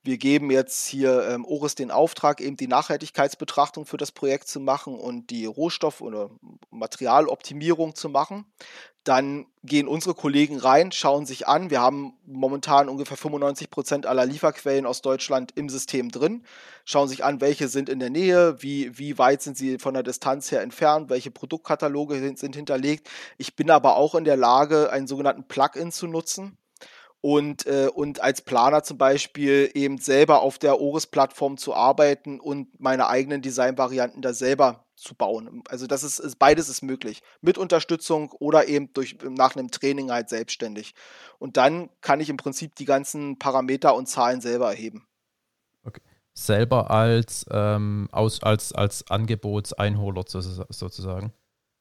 wir 0.03 0.19
geben 0.19 0.51
jetzt 0.51 0.87
hier 0.87 1.29
ähm, 1.29 1.45
Oris 1.45 1.75
den 1.75 1.91
Auftrag, 1.91 2.41
eben 2.41 2.57
die 2.57 2.69
Nachhaltigkeitsbetrachtung 2.69 3.87
für 3.87 3.97
das 3.97 4.13
Projekt 4.13 4.49
zu 4.49 4.61
machen 4.61 4.99
und 4.99 5.31
die 5.31 5.47
Rohstoff- 5.47 6.01
oder 6.01 6.31
Materialoptimierung 6.71 7.95
zu 7.95 8.09
machen. 8.09 8.47
Dann 9.05 9.47
gehen 9.65 9.89
unsere 9.89 10.15
Kollegen 10.15 10.59
rein, 10.59 10.93
schauen 10.93 11.25
sich 11.25 11.49
an. 11.49 11.71
Wir 11.71 11.81
haben 11.81 12.13
momentan 12.27 12.89
ungefähr 12.89 13.17
95 13.17 13.71
Prozent 13.71 14.07
aller 14.07 14.27
Lieferquellen 14.27 14.85
aus 14.85 15.01
Deutschland 15.01 15.53
im 15.57 15.69
System 15.69 16.11
drin, 16.11 16.45
schauen 16.85 17.09
sich 17.09 17.25
an, 17.25 17.41
welche 17.41 17.69
sind 17.69 17.89
in 17.89 18.01
der 18.01 18.11
Nähe, 18.11 18.63
wie, 18.63 18.99
wie 18.99 19.17
weit 19.17 19.41
sind 19.41 19.57
sie 19.57 19.79
von 19.79 19.95
der 19.95 20.03
Distanz 20.03 20.51
her 20.53 20.61
entfernt, 20.61 21.09
welche 21.09 21.31
Produktkataloge 21.31 22.19
sind, 22.19 22.39
sind 22.39 22.55
hinterlegt. 22.55 23.09
Ich 23.39 23.57
bin 23.57 23.71
aber 23.71 23.97
auch 23.97 24.15
in 24.15 24.25
der 24.25 24.37
Lage, 24.37 24.91
einen 24.91 25.07
sogenannten 25.07 25.45
Plugin 25.45 25.91
zu 25.91 26.07
nutzen 26.07 26.59
und, 27.21 27.67
äh, 27.67 27.89
und 27.93 28.21
als 28.21 28.43
Planer 28.43 28.83
zum 28.83 28.99
Beispiel 28.99 29.71
eben 29.75 29.99
selber 29.99 30.41
auf 30.41 30.59
der 30.59 30.81
Oris-Plattform 30.81 31.57
zu 31.57 31.75
arbeiten 31.75 32.39
und 32.39 32.79
meine 32.81 33.09
eigenen 33.09 33.43
Designvarianten 33.43 34.23
da 34.23 34.33
selber 34.33 34.85
zu 34.95 35.15
bauen. 35.15 35.63
Also 35.69 35.87
das 35.87 36.03
ist, 36.03 36.19
ist, 36.19 36.39
beides 36.39 36.69
ist 36.69 36.83
möglich. 36.83 37.23
Mit 37.41 37.59
Unterstützung 37.59 38.31
oder 38.33 38.69
eben 38.69 38.93
durch 38.93 39.19
nach 39.23 39.57
einem 39.57 39.71
Training 39.71 40.11
halt 40.11 40.29
selbstständig. 40.29 40.95
Und 41.39 41.57
dann 41.57 41.91
kann 42.01 42.21
ich 42.21 42.29
im 42.29 42.37
Prinzip 42.37 42.75
die 42.77 42.85
ganzen 42.85 43.39
Parameter 43.39 43.95
und 43.95 44.07
Zahlen 44.07 44.41
selber 44.41 44.71
erheben. 44.71 45.07
Okay. 45.85 46.03
Selber 46.35 46.91
als, 46.91 47.47
ähm, 47.51 48.09
aus, 48.13 48.43
als, 48.43 48.73
als 48.73 49.09
Angebotseinholer 49.11 50.25
sozusagen. 50.27 51.33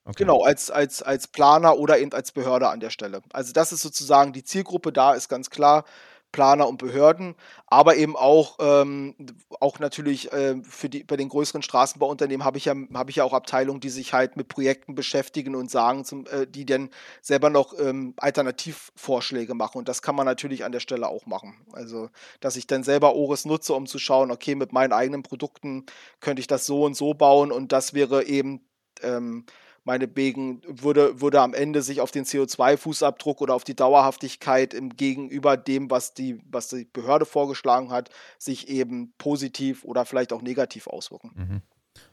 Okay. 0.07 0.23
Genau, 0.23 0.41
als, 0.43 0.71
als, 0.71 1.03
als 1.03 1.27
Planer 1.27 1.77
oder 1.77 1.99
eben 1.99 2.13
als 2.13 2.31
Behörde 2.31 2.69
an 2.69 2.79
der 2.79 2.91
Stelle. 2.91 3.21
Also 3.33 3.51
das 3.51 3.73
ist 3.73 3.81
sozusagen 3.81 4.31
die 4.31 4.43
Zielgruppe, 4.43 4.93
da 4.93 5.13
ist 5.13 5.27
ganz 5.27 5.49
klar 5.49 5.83
Planer 6.31 6.67
und 6.67 6.77
Behörden, 6.77 7.35
aber 7.67 7.95
eben 7.95 8.15
auch, 8.15 8.57
ähm, 8.59 9.15
auch 9.59 9.79
natürlich 9.79 10.31
äh, 10.33 10.55
für 10.63 10.89
die, 10.89 11.03
bei 11.03 11.17
den 11.17 11.29
größeren 11.29 11.61
Straßenbauunternehmen 11.61 12.45
habe 12.45 12.57
ich, 12.57 12.65
ja, 12.65 12.75
hab 12.93 13.09
ich 13.09 13.17
ja 13.17 13.23
auch 13.23 13.33
Abteilungen, 13.33 13.79
die 13.79 13.89
sich 13.89 14.13
halt 14.13 14.37
mit 14.37 14.47
Projekten 14.49 14.93
beschäftigen 14.93 15.55
und 15.55 15.71
sagen, 15.71 16.05
zum, 16.05 16.25
äh, 16.27 16.45
die 16.45 16.65
dann 16.65 16.89
selber 17.21 17.49
noch 17.49 17.73
ähm, 17.79 18.13
Alternativvorschläge 18.17 19.55
machen. 19.55 19.77
Und 19.77 19.87
das 19.89 20.01
kann 20.01 20.15
man 20.15 20.25
natürlich 20.25 20.63
an 20.65 20.73
der 20.73 20.81
Stelle 20.81 21.07
auch 21.07 21.25
machen. 21.25 21.55
Also, 21.71 22.09
dass 22.39 22.55
ich 22.57 22.67
dann 22.67 22.83
selber 22.83 23.15
Oris 23.15 23.45
nutze, 23.45 23.73
um 23.73 23.87
zu 23.87 23.97
schauen, 23.97 24.29
okay, 24.31 24.55
mit 24.55 24.73
meinen 24.73 24.93
eigenen 24.93 25.23
Produkten 25.23 25.85
könnte 26.19 26.41
ich 26.41 26.47
das 26.47 26.65
so 26.65 26.83
und 26.83 26.95
so 26.95 27.13
bauen 27.13 27.51
und 27.51 27.71
das 27.71 27.93
wäre 27.93 28.25
eben 28.25 28.61
ähm, 29.01 29.45
meinetwegen 29.87 30.61
würde, 30.67 31.21
würde 31.21 31.41
am 31.41 31.53
Ende 31.53 31.81
sich 31.81 32.01
auf 32.01 32.11
den 32.11 32.25
CO2-Fußabdruck 32.25 33.37
oder 33.39 33.55
auf 33.55 33.63
die 33.63 33.75
Dauerhaftigkeit 33.75 34.73
im 34.73 34.89
Gegenüber 34.89 35.55
dem, 35.55 35.89
was 35.89 36.13
die, 36.13 36.41
was 36.51 36.67
die 36.67 36.83
Behörde 36.83 37.25
vorgeschlagen 37.25 37.89
hat, 37.89 38.09
sich 38.37 38.67
eben 38.67 39.13
positiv 39.17 39.85
oder 39.85 40.05
vielleicht 40.05 40.33
auch 40.33 40.41
negativ 40.41 40.87
auswirken. 40.87 41.31
Mhm. 41.35 41.61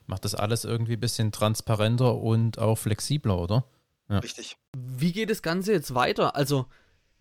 Macht 0.07 0.23
das 0.23 0.35
alles 0.35 0.63
irgendwie 0.63 0.93
ein 0.93 1.01
bisschen 1.01 1.33
transparenter 1.33 2.15
und 2.15 2.59
auch 2.59 2.77
flexibler, 2.77 3.37
oder? 3.37 3.65
Ja. 4.07 4.19
Richtig. 4.19 4.55
Wie 4.73 5.11
geht 5.11 5.29
das 5.29 5.41
Ganze 5.41 5.73
jetzt 5.73 5.93
weiter? 5.93 6.33
Also, 6.37 6.67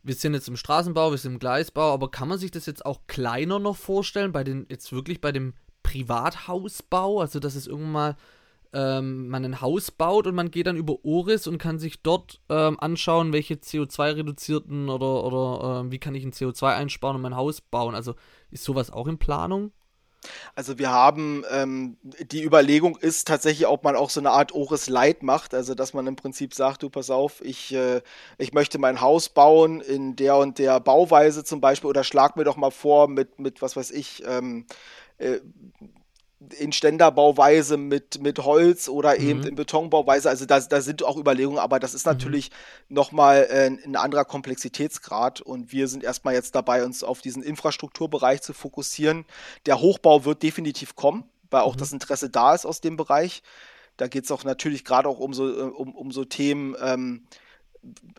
wir 0.05 0.15
sind 0.15 0.35
jetzt 0.35 0.47
im 0.47 0.57
Straßenbau, 0.57 1.11
wir 1.11 1.19
sind 1.19 1.33
im 1.33 1.39
Gleisbau, 1.41 1.93
aber 1.93 2.13
kann 2.13 2.29
man 2.29 2.39
sich 2.39 2.53
das 2.53 2.67
jetzt 2.67 2.87
auch 2.87 3.01
kleiner 3.09 3.59
noch 3.59 3.77
vorstellen, 3.77 4.31
bei 4.31 4.45
den, 4.45 4.67
jetzt 4.71 4.93
wirklich 4.93 5.21
bei 5.21 5.33
dem 5.33 5.55
Privathausbau? 5.83 7.21
Also, 7.21 7.41
dass 7.41 7.57
es 7.57 7.67
irgendwann 7.67 7.93
mal 7.93 8.17
ähm, 8.75 9.29
man 9.29 9.45
ein 9.45 9.61
Haus 9.61 9.91
baut 9.91 10.27
und 10.27 10.35
man 10.35 10.51
geht 10.51 10.67
dann 10.67 10.77
über 10.77 11.05
Oris 11.05 11.47
und 11.47 11.59
kann 11.59 11.79
sich 11.79 12.03
dort 12.03 12.41
ähm, 12.49 12.79
anschauen, 12.81 13.33
welche 13.33 13.55
CO2-reduzierten 13.55 14.89
oder, 14.89 15.25
oder 15.25 15.85
äh, 15.87 15.91
wie 15.91 15.99
kann 15.99 16.15
ich 16.15 16.25
ein 16.25 16.33
CO2 16.33 16.75
einsparen 16.75 17.17
und 17.17 17.23
mein 17.23 17.37
Haus 17.37 17.61
bauen. 17.61 17.95
Also 17.95 18.15
ist 18.51 18.65
sowas 18.65 18.91
auch 18.91 19.07
in 19.07 19.19
Planung? 19.19 19.73
Also 20.55 20.79
wir 20.79 20.91
haben, 20.91 21.45
ähm, 21.51 21.97
die 22.03 22.43
Überlegung 22.43 22.97
ist 22.97 23.29
tatsächlich, 23.29 23.67
ob 23.67 23.85
man 23.85 23.97
auch 23.97 24.11
so 24.11 24.21
eine 24.21 24.31
Art 24.31 24.53
Oris 24.53 24.89
Light 24.89 25.23
macht, 25.23 25.55
also 25.55 25.75
dass 25.75 25.95
man 25.95 26.07
im 26.07 26.17
Prinzip 26.17 26.55
sagt, 26.55 26.83
du 26.83 26.91
pass 26.91 27.11
auf, 27.11 27.41
ich, 27.43 27.75
äh, 27.75 28.01
ich 28.39 28.53
möchte 28.53 28.79
mein 28.79 29.01
Haus 29.01 29.29
bauen 29.29 29.81
in 29.81 30.17
der 30.17 30.37
und 30.37 30.59
der 30.59 30.81
Bauweise 30.81 31.45
zum 31.45 31.61
Beispiel 31.61 31.91
oder 31.91 32.05
schlag 32.05 32.37
mir 32.37 32.45
doch 32.45 32.57
mal 32.57 32.71
vor 32.71 33.09
mit, 33.09 33.39
mit 33.39 33.63
was 33.63 33.77
weiß 33.77 33.91
ich, 33.91 34.23
ähm, 34.27 34.67
äh, 35.19 35.41
in 36.59 36.73
Ständerbauweise 36.73 37.77
mit, 37.77 38.21
mit 38.21 38.39
Holz 38.41 38.89
oder 38.89 39.19
eben 39.19 39.41
mhm. 39.41 39.47
in 39.49 39.55
Betonbauweise. 39.55 40.29
Also 40.29 40.47
da, 40.47 40.61
da 40.61 40.81
sind 40.81 41.03
auch 41.03 41.17
Überlegungen, 41.17 41.59
aber 41.59 41.79
das 41.81 41.95
ist 41.95 42.07
mhm. 42.07 42.13
natürlich 42.13 42.51
mhm. 42.51 42.95
nochmal 42.95 43.47
äh, 43.51 43.67
ein 43.67 43.97
anderer 43.97 44.25
Komplexitätsgrad 44.25 45.41
und 45.41 45.73
wir 45.73 45.89
sind 45.89 46.05
erstmal 46.05 46.35
jetzt 46.35 46.55
dabei, 46.55 46.85
uns 46.85 47.03
auf 47.03 47.21
diesen 47.21 47.43
Infrastrukturbereich 47.43 48.43
zu 48.43 48.53
fokussieren. 48.53 49.25
Der 49.67 49.81
Hochbau 49.81 50.25
wird 50.25 50.43
definitiv 50.43 50.97
kommen, 50.97 51.25
weil 51.51 51.63
auch 51.63 51.75
mhm. 51.75 51.81
das 51.81 51.93
Interesse 51.93 52.31
da 52.31 52.55
ist 52.55 52.67
aus 52.67 52.81
dem 52.81 52.97
Bereich. 52.97 53.43
Da 53.97 54.09
geht 54.09 54.25
es 54.25 54.31
auch 54.31 54.45
natürlich 54.45 54.85
gerade 54.85 55.09
auch 55.09 55.21
um 55.21 55.33
so, 55.33 55.49
äh, 55.49 55.63
um, 55.63 55.95
um 55.95 56.11
so 56.13 56.25
Themen, 56.25 56.75
ähm, 56.81 57.27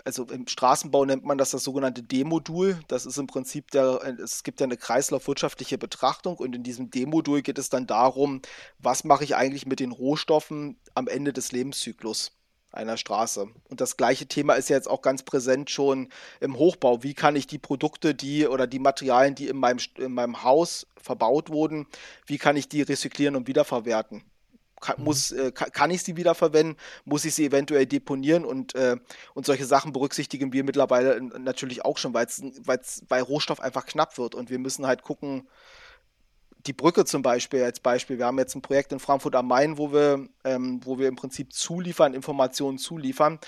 also 0.04 0.26
im 0.26 0.48
Straßenbau 0.48 1.06
nennt 1.06 1.26
man 1.26 1.38
das 1.38 1.52
das 1.52 1.64
sogenannte 1.64 2.04
D-Modul. 2.04 2.80
Das 2.88 3.06
ist 3.06 3.18
im 3.18 3.28
Prinzip 3.28 3.72
der, 3.72 4.02
es 4.22 4.44
gibt 4.44 4.60
ja 4.60 4.66
eine 4.66 4.78
kreislaufwirtschaftliche 4.78 5.78
Betrachtung 5.78 6.38
und 6.38 6.56
in 6.56 6.64
diesem 6.64 6.92
D-Modul 6.92 7.42
geht 7.42 7.58
es 7.58 7.70
dann 7.70 7.88
darum, 7.88 8.42
was 8.80 9.04
mache 9.04 9.24
ich 9.24 9.36
eigentlich 9.36 9.66
mit 9.66 9.80
den 9.80 9.92
Rohstoffen 9.92 10.78
am 10.94 11.08
Ende 11.08 11.34
des 11.34 11.52
Lebenszyklus. 11.52 12.32
einer 12.72 12.98
Straße. 12.98 13.48
Und 13.70 13.80
das 13.82 13.96
gleiche 13.98 14.28
Thema 14.28 14.56
ist 14.56 14.70
ja 14.70 14.76
jetzt 14.76 14.90
auch 14.90 15.02
ganz 15.02 15.24
präsent 15.24 15.70
schon 15.70 16.10
im 16.42 16.58
Hochbau. 16.58 17.04
Wie 17.04 17.14
kann 17.14 17.36
ich 17.38 17.48
die 17.48 17.58
Produkte, 17.58 18.14
die 18.14 18.48
oder 18.48 18.68
die 18.68 18.80
Materialien, 18.80 19.34
die 19.34 19.48
in 19.48 19.58
meinem, 19.58 19.80
in 19.98 20.12
meinem 20.14 20.44
Haus 20.44 20.86
verbaut 20.98 21.50
wurden, 21.50 21.88
wie 22.28 22.38
kann 22.38 22.58
ich 22.58 22.68
die 22.68 22.82
rezyklieren 22.82 23.36
und 23.38 23.48
wiederverwerten? 23.48 24.24
Kann, 24.82 24.96
mhm. 24.98 25.06
muss, 25.06 25.32
äh, 25.32 25.52
kann, 25.52 25.92
ich 25.92 26.04
sie 26.04 26.18
wiederverwenden? 26.18 26.78
Muss 27.06 27.26
ich 27.26 27.36
sie 27.36 27.46
eventuell 27.46 27.86
deponieren? 27.86 28.46
Und, 28.46 28.76
äh, 28.76 28.98
und 29.34 29.46
solche 29.46 29.66
Sachen 29.66 29.94
berücksichtigen 29.94 30.54
wir 30.54 30.64
mittlerweile 30.64 31.22
natürlich 31.22 31.86
auch 31.86 31.98
schon, 31.98 32.14
weil 32.14 32.28
weil 33.08 33.22
Rohstoff 33.22 33.60
einfach 33.60 33.86
knapp 33.86 34.18
wird. 34.18 34.36
Und 34.36 34.50
wir 34.50 34.60
müssen 34.60 34.86
halt 34.86 35.02
gucken, 35.02 35.48
die 36.68 36.74
Brücke 36.74 37.06
zum 37.06 37.22
Beispiel 37.22 37.64
als 37.64 37.80
Beispiel. 37.80 38.18
Wir 38.18 38.26
haben 38.26 38.40
jetzt 38.40 38.56
ein 38.56 38.62
Projekt 38.62 38.92
in 38.92 39.00
Frankfurt 39.00 39.36
am 39.36 39.48
Main, 39.48 39.78
wo 39.78 39.92
wir, 39.94 40.28
ähm, 40.44 40.82
wo 40.84 40.98
wir 40.98 41.08
im 41.08 41.16
Prinzip 41.16 41.54
zuliefern, 41.54 42.14
Informationen 42.14 42.78
zuliefern, 42.78 43.40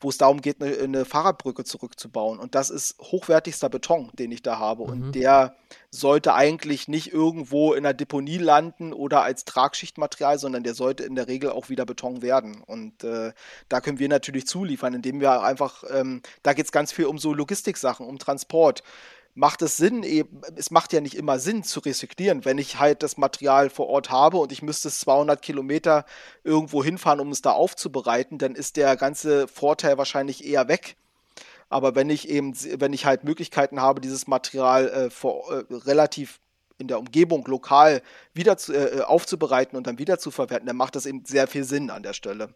wo 0.00 0.10
es 0.10 0.18
darum 0.18 0.42
geht, 0.42 0.62
eine, 0.62 0.76
eine, 0.76 1.04
Fahrradbrücke 1.04 1.64
zurückzubauen. 1.64 2.38
Und 2.38 2.54
das 2.54 2.68
ist 2.68 2.98
hochwertigster 3.00 3.68
Beton, 3.70 4.10
den 4.18 4.30
ich 4.30 4.42
da 4.42 4.58
habe. 4.58 4.84
Mhm. 4.84 4.90
Und 4.90 5.12
der 5.12 5.56
sollte 5.90 6.34
eigentlich 6.34 6.88
nicht 6.88 7.12
irgendwo 7.12 7.72
in 7.72 7.84
der 7.84 7.94
Deponie 7.94 8.38
landen 8.38 8.92
oder 8.92 9.22
als 9.22 9.46
Tragschichtmaterial, 9.46 10.38
sondern 10.38 10.62
der 10.62 10.74
sollte 10.74 11.04
in 11.04 11.14
der 11.14 11.28
Regel 11.28 11.50
auch 11.50 11.70
wieder 11.70 11.86
Beton 11.86 12.20
werden. 12.20 12.62
Und 12.66 13.04
äh, 13.04 13.32
da 13.68 13.80
können 13.80 13.98
wir 13.98 14.08
natürlich 14.08 14.46
zuliefern, 14.46 14.92
indem 14.92 15.20
wir 15.20 15.42
einfach, 15.42 15.84
ähm, 15.90 16.20
da 16.42 16.52
geht 16.52 16.66
es 16.66 16.72
ganz 16.72 16.92
viel 16.92 17.06
um 17.06 17.18
so 17.18 17.32
Logistiksachen, 17.32 18.06
um 18.06 18.18
Transport 18.18 18.82
macht 19.36 19.60
es 19.60 19.76
Sinn, 19.76 20.02
eben, 20.02 20.40
es 20.56 20.70
macht 20.70 20.94
ja 20.94 21.00
nicht 21.00 21.14
immer 21.14 21.38
Sinn 21.38 21.62
zu 21.62 21.80
rezyklieren, 21.80 22.46
wenn 22.46 22.56
ich 22.56 22.80
halt 22.80 23.02
das 23.02 23.18
Material 23.18 23.68
vor 23.68 23.86
Ort 23.88 24.10
habe 24.10 24.38
und 24.38 24.50
ich 24.50 24.62
müsste 24.62 24.88
es 24.88 24.98
200 25.00 25.42
Kilometer 25.42 26.06
irgendwo 26.42 26.82
hinfahren, 26.82 27.20
um 27.20 27.30
es 27.30 27.42
da 27.42 27.52
aufzubereiten, 27.52 28.38
dann 28.38 28.54
ist 28.54 28.76
der 28.76 28.96
ganze 28.96 29.46
Vorteil 29.46 29.98
wahrscheinlich 29.98 30.44
eher 30.44 30.68
weg. 30.68 30.96
Aber 31.68 31.94
wenn 31.94 32.08
ich 32.08 32.28
eben, 32.30 32.54
wenn 32.80 32.94
ich 32.94 33.04
halt 33.04 33.24
Möglichkeiten 33.24 33.80
habe, 33.80 34.00
dieses 34.00 34.26
Material 34.26 34.88
äh, 34.88 35.10
vor, 35.10 35.52
äh, 35.52 35.64
relativ 35.70 36.40
in 36.78 36.88
der 36.88 36.98
Umgebung 36.98 37.44
lokal 37.46 38.02
wieder 38.32 38.56
zu, 38.56 38.72
äh, 38.72 39.02
aufzubereiten 39.02 39.76
und 39.76 39.86
dann 39.86 39.98
wieder 39.98 40.18
zu 40.18 40.30
verwerten, 40.30 40.66
dann 40.66 40.76
macht 40.76 40.96
das 40.96 41.04
eben 41.04 41.24
sehr 41.26 41.46
viel 41.46 41.64
Sinn 41.64 41.90
an 41.90 42.02
der 42.02 42.14
Stelle. 42.14 42.54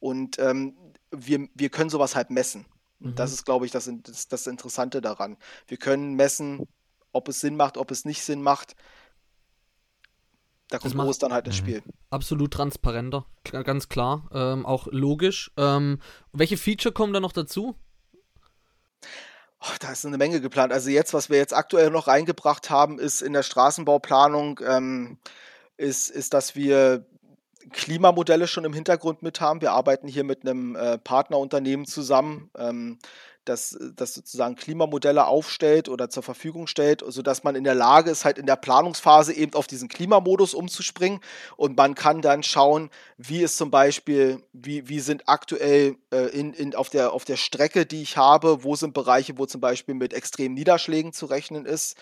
Und 0.00 0.38
ähm, 0.38 0.76
wir, 1.10 1.46
wir 1.54 1.68
können 1.68 1.90
sowas 1.90 2.16
halt 2.16 2.30
messen. 2.30 2.64
Mhm. 3.02 3.14
Das 3.14 3.32
ist, 3.32 3.44
glaube 3.44 3.66
ich, 3.66 3.72
das, 3.72 3.90
das, 4.02 4.28
das 4.28 4.46
Interessante 4.46 5.00
daran. 5.00 5.36
Wir 5.66 5.76
können 5.76 6.14
messen, 6.14 6.66
ob 7.12 7.28
es 7.28 7.40
Sinn 7.40 7.56
macht, 7.56 7.76
ob 7.76 7.90
es 7.90 8.04
nicht 8.04 8.22
Sinn 8.22 8.42
macht. 8.42 8.74
Da 10.68 10.78
kommt 10.78 10.94
Moos 10.94 11.18
dann 11.18 11.34
halt 11.34 11.46
ins 11.46 11.56
mhm. 11.56 11.66
Spiel. 11.66 11.82
Absolut 12.08 12.52
transparenter, 12.52 13.26
ganz 13.44 13.88
klar. 13.90 14.28
Ähm, 14.32 14.64
auch 14.64 14.86
logisch. 14.90 15.52
Ähm, 15.58 16.00
welche 16.32 16.56
Feature 16.56 16.94
kommen 16.94 17.12
da 17.12 17.20
noch 17.20 17.32
dazu? 17.32 17.76
Oh, 19.60 19.74
da 19.80 19.92
ist 19.92 20.06
eine 20.06 20.16
Menge 20.16 20.40
geplant. 20.40 20.72
Also 20.72 20.88
jetzt, 20.90 21.12
was 21.12 21.28
wir 21.28 21.36
jetzt 21.36 21.54
aktuell 21.54 21.90
noch 21.90 22.08
reingebracht 22.08 22.70
haben, 22.70 22.98
ist 22.98 23.20
in 23.20 23.34
der 23.34 23.42
Straßenbauplanung, 23.42 24.60
ähm, 24.66 25.18
ist, 25.76 26.10
ist, 26.10 26.32
dass 26.34 26.56
wir 26.56 27.06
Klimamodelle 27.70 28.48
schon 28.48 28.64
im 28.64 28.72
Hintergrund 28.72 29.22
mit 29.22 29.40
haben. 29.40 29.60
Wir 29.60 29.72
arbeiten 29.72 30.08
hier 30.08 30.24
mit 30.24 30.42
einem 30.42 30.76
äh, 30.76 30.98
Partnerunternehmen 30.98 31.86
zusammen, 31.86 32.50
ähm, 32.56 32.98
das, 33.44 33.76
das 33.96 34.14
sozusagen 34.14 34.54
Klimamodelle 34.54 35.26
aufstellt 35.26 35.88
oder 35.88 36.08
zur 36.08 36.22
Verfügung 36.22 36.68
stellt, 36.68 37.02
sodass 37.04 37.42
man 37.42 37.56
in 37.56 37.64
der 37.64 37.74
Lage 37.74 38.10
ist, 38.10 38.24
halt 38.24 38.38
in 38.38 38.46
der 38.46 38.56
Planungsphase 38.56 39.32
eben 39.32 39.54
auf 39.54 39.66
diesen 39.66 39.88
Klimamodus 39.88 40.54
umzuspringen 40.54 41.20
und 41.56 41.76
man 41.76 41.96
kann 41.96 42.22
dann 42.22 42.44
schauen, 42.44 42.90
wie 43.18 43.42
ist 43.42 43.56
zum 43.56 43.70
Beispiel, 43.70 44.42
wie, 44.52 44.88
wie 44.88 45.00
sind 45.00 45.28
aktuell 45.28 45.96
äh, 46.12 46.28
in, 46.28 46.52
in, 46.52 46.74
auf, 46.76 46.88
der, 46.88 47.12
auf 47.12 47.24
der 47.24 47.36
Strecke, 47.36 47.84
die 47.84 48.02
ich 48.02 48.16
habe, 48.16 48.62
wo 48.62 48.76
sind 48.76 48.94
Bereiche, 48.94 49.36
wo 49.38 49.46
zum 49.46 49.60
Beispiel 49.60 49.94
mit 49.94 50.12
extremen 50.12 50.54
Niederschlägen 50.54 51.12
zu 51.12 51.26
rechnen 51.26 51.66
ist 51.66 51.96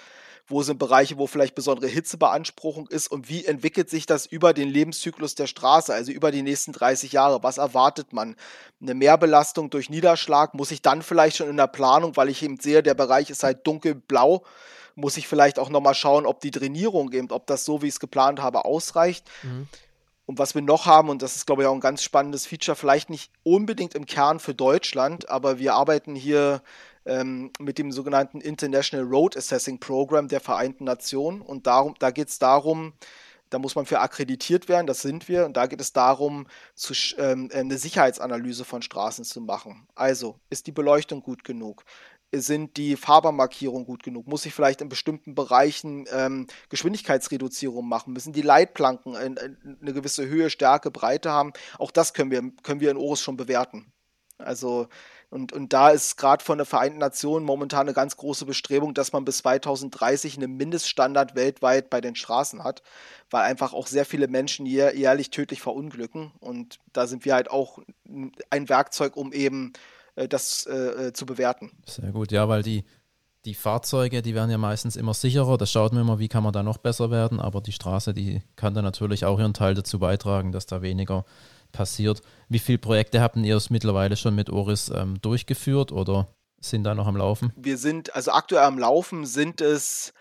wo 0.50 0.62
sind 0.62 0.78
Bereiche, 0.78 1.16
wo 1.16 1.26
vielleicht 1.26 1.54
besondere 1.54 1.86
Hitzebeanspruchung 1.86 2.88
ist 2.88 3.08
und 3.08 3.28
wie 3.28 3.44
entwickelt 3.44 3.88
sich 3.88 4.04
das 4.04 4.26
über 4.26 4.52
den 4.52 4.68
Lebenszyklus 4.68 5.34
der 5.36 5.46
Straße, 5.46 5.94
also 5.94 6.10
über 6.12 6.32
die 6.32 6.42
nächsten 6.42 6.72
30 6.72 7.12
Jahre? 7.12 7.42
Was 7.42 7.58
erwartet 7.58 8.12
man? 8.12 8.36
Eine 8.82 8.94
Mehrbelastung 8.94 9.70
durch 9.70 9.88
Niederschlag 9.88 10.54
muss 10.54 10.72
ich 10.72 10.82
dann 10.82 11.02
vielleicht 11.02 11.36
schon 11.36 11.48
in 11.48 11.56
der 11.56 11.68
Planung, 11.68 12.16
weil 12.16 12.28
ich 12.28 12.42
eben 12.42 12.58
sehe, 12.58 12.82
der 12.82 12.94
Bereich 12.94 13.30
ist 13.30 13.44
halt 13.44 13.66
dunkelblau, 13.66 14.42
muss 14.96 15.16
ich 15.16 15.28
vielleicht 15.28 15.58
auch 15.58 15.70
nochmal 15.70 15.94
schauen, 15.94 16.26
ob 16.26 16.40
die 16.40 16.50
Drainierung 16.50 17.12
eben, 17.12 17.30
ob 17.30 17.46
das 17.46 17.64
so, 17.64 17.80
wie 17.80 17.86
ich 17.86 17.94
es 17.94 18.00
geplant 18.00 18.40
habe, 18.40 18.64
ausreicht. 18.64 19.30
Mhm. 19.42 19.68
Und 20.26 20.38
was 20.38 20.54
wir 20.54 20.62
noch 20.62 20.86
haben, 20.86 21.08
und 21.08 21.22
das 21.22 21.34
ist, 21.36 21.46
glaube 21.46 21.62
ich, 21.62 21.68
auch 21.68 21.74
ein 21.74 21.80
ganz 21.80 22.02
spannendes 22.02 22.46
Feature, 22.46 22.76
vielleicht 22.76 23.10
nicht 23.10 23.32
unbedingt 23.42 23.94
im 23.94 24.06
Kern 24.06 24.38
für 24.38 24.54
Deutschland, 24.54 25.28
aber 25.28 25.58
wir 25.58 25.74
arbeiten 25.74 26.14
hier 26.14 26.62
ähm, 27.06 27.50
mit 27.58 27.78
dem 27.78 27.92
sogenannten 27.92 28.40
International 28.40 29.06
Road 29.06 29.36
Assessing 29.36 29.78
Program 29.80 30.28
der 30.28 30.40
Vereinten 30.40 30.84
Nationen. 30.84 31.40
Und 31.40 31.66
darum, 31.66 31.94
da 31.98 32.10
geht 32.10 32.28
es 32.28 32.38
darum, 32.38 32.92
da 33.50 33.58
muss 33.58 33.74
man 33.74 33.84
für 33.84 34.00
akkreditiert 34.00 34.68
werden, 34.68 34.86
das 34.86 35.02
sind 35.02 35.28
wir. 35.28 35.44
Und 35.44 35.56
da 35.56 35.66
geht 35.66 35.80
es 35.80 35.92
darum, 35.92 36.46
zu, 36.74 36.94
ähm, 37.18 37.50
eine 37.52 37.78
Sicherheitsanalyse 37.78 38.64
von 38.64 38.80
Straßen 38.80 39.24
zu 39.24 39.40
machen. 39.40 39.86
Also, 39.94 40.38
ist 40.48 40.66
die 40.66 40.72
Beleuchtung 40.72 41.22
gut 41.22 41.44
genug? 41.44 41.84
Sind 42.32 42.76
die 42.76 42.94
Fahrbahnmarkierungen 42.94 43.84
gut 43.84 44.04
genug? 44.04 44.28
Muss 44.28 44.46
ich 44.46 44.54
vielleicht 44.54 44.80
in 44.80 44.88
bestimmten 44.88 45.34
Bereichen 45.34 46.06
ähm, 46.12 46.46
Geschwindigkeitsreduzierung 46.68 47.88
machen? 47.88 48.12
Müssen 48.12 48.32
die 48.32 48.42
Leitplanken 48.42 49.16
in, 49.16 49.36
in 49.36 49.78
eine 49.82 49.92
gewisse 49.92 50.28
Höhe, 50.28 50.48
Stärke, 50.48 50.92
Breite 50.92 51.32
haben? 51.32 51.52
Auch 51.78 51.90
das 51.90 52.14
können 52.14 52.30
wir, 52.30 52.42
können 52.62 52.80
wir 52.80 52.92
in 52.92 52.96
ORIS 52.96 53.20
schon 53.20 53.36
bewerten. 53.36 53.92
Also 54.38 54.88
und, 55.30 55.52
und 55.52 55.72
da 55.72 55.90
ist 55.90 56.16
gerade 56.16 56.44
von 56.44 56.58
der 56.58 56.66
Vereinten 56.66 56.98
Nationen 56.98 57.46
momentan 57.46 57.82
eine 57.82 57.94
ganz 57.94 58.16
große 58.16 58.44
Bestrebung, 58.46 58.94
dass 58.94 59.12
man 59.12 59.24
bis 59.24 59.38
2030 59.38 60.36
einen 60.36 60.56
Mindeststandard 60.56 61.36
weltweit 61.36 61.88
bei 61.88 62.00
den 62.00 62.16
Straßen 62.16 62.64
hat, 62.64 62.82
weil 63.30 63.42
einfach 63.42 63.72
auch 63.72 63.86
sehr 63.86 64.04
viele 64.04 64.26
Menschen 64.26 64.66
jähr, 64.66 64.96
jährlich 64.96 65.30
tödlich 65.30 65.62
verunglücken. 65.62 66.32
Und 66.40 66.80
da 66.92 67.06
sind 67.06 67.24
wir 67.24 67.34
halt 67.34 67.48
auch 67.48 67.78
ein 68.50 68.68
Werkzeug, 68.68 69.16
um 69.16 69.32
eben 69.32 69.72
äh, 70.16 70.26
das 70.26 70.66
äh, 70.66 70.74
äh, 70.74 71.12
zu 71.12 71.26
bewerten. 71.26 71.70
Sehr 71.86 72.10
gut, 72.10 72.32
ja, 72.32 72.48
weil 72.48 72.64
die, 72.64 72.84
die 73.44 73.54
Fahrzeuge, 73.54 74.22
die 74.22 74.34
werden 74.34 74.50
ja 74.50 74.58
meistens 74.58 74.96
immer 74.96 75.14
sicherer. 75.14 75.56
Da 75.58 75.66
schaut 75.66 75.92
man 75.92 76.02
immer, 76.02 76.18
wie 76.18 76.28
kann 76.28 76.42
man 76.42 76.52
da 76.52 76.64
noch 76.64 76.78
besser 76.78 77.12
werden. 77.12 77.38
Aber 77.38 77.60
die 77.60 77.72
Straße, 77.72 78.14
die 78.14 78.42
kann 78.56 78.74
da 78.74 78.82
natürlich 78.82 79.24
auch 79.24 79.38
ihren 79.38 79.54
Teil 79.54 79.74
dazu 79.74 80.00
beitragen, 80.00 80.50
dass 80.50 80.66
da 80.66 80.82
weniger 80.82 81.24
passiert. 81.72 82.22
Wie 82.48 82.58
viele 82.58 82.78
Projekte 82.78 83.20
habt 83.20 83.36
ihr 83.36 83.56
es 83.56 83.70
mittlerweile 83.70 84.16
schon 84.16 84.34
mit 84.34 84.50
Oris 84.50 84.90
ähm, 84.94 85.20
durchgeführt 85.20 85.92
oder 85.92 86.28
sind 86.60 86.84
da 86.84 86.94
noch 86.94 87.06
am 87.06 87.16
Laufen? 87.16 87.52
Wir 87.56 87.78
sind, 87.78 88.14
also 88.14 88.32
aktuell 88.32 88.64
am 88.64 88.78
Laufen 88.78 89.26
sind 89.26 89.60
es, 89.60 90.12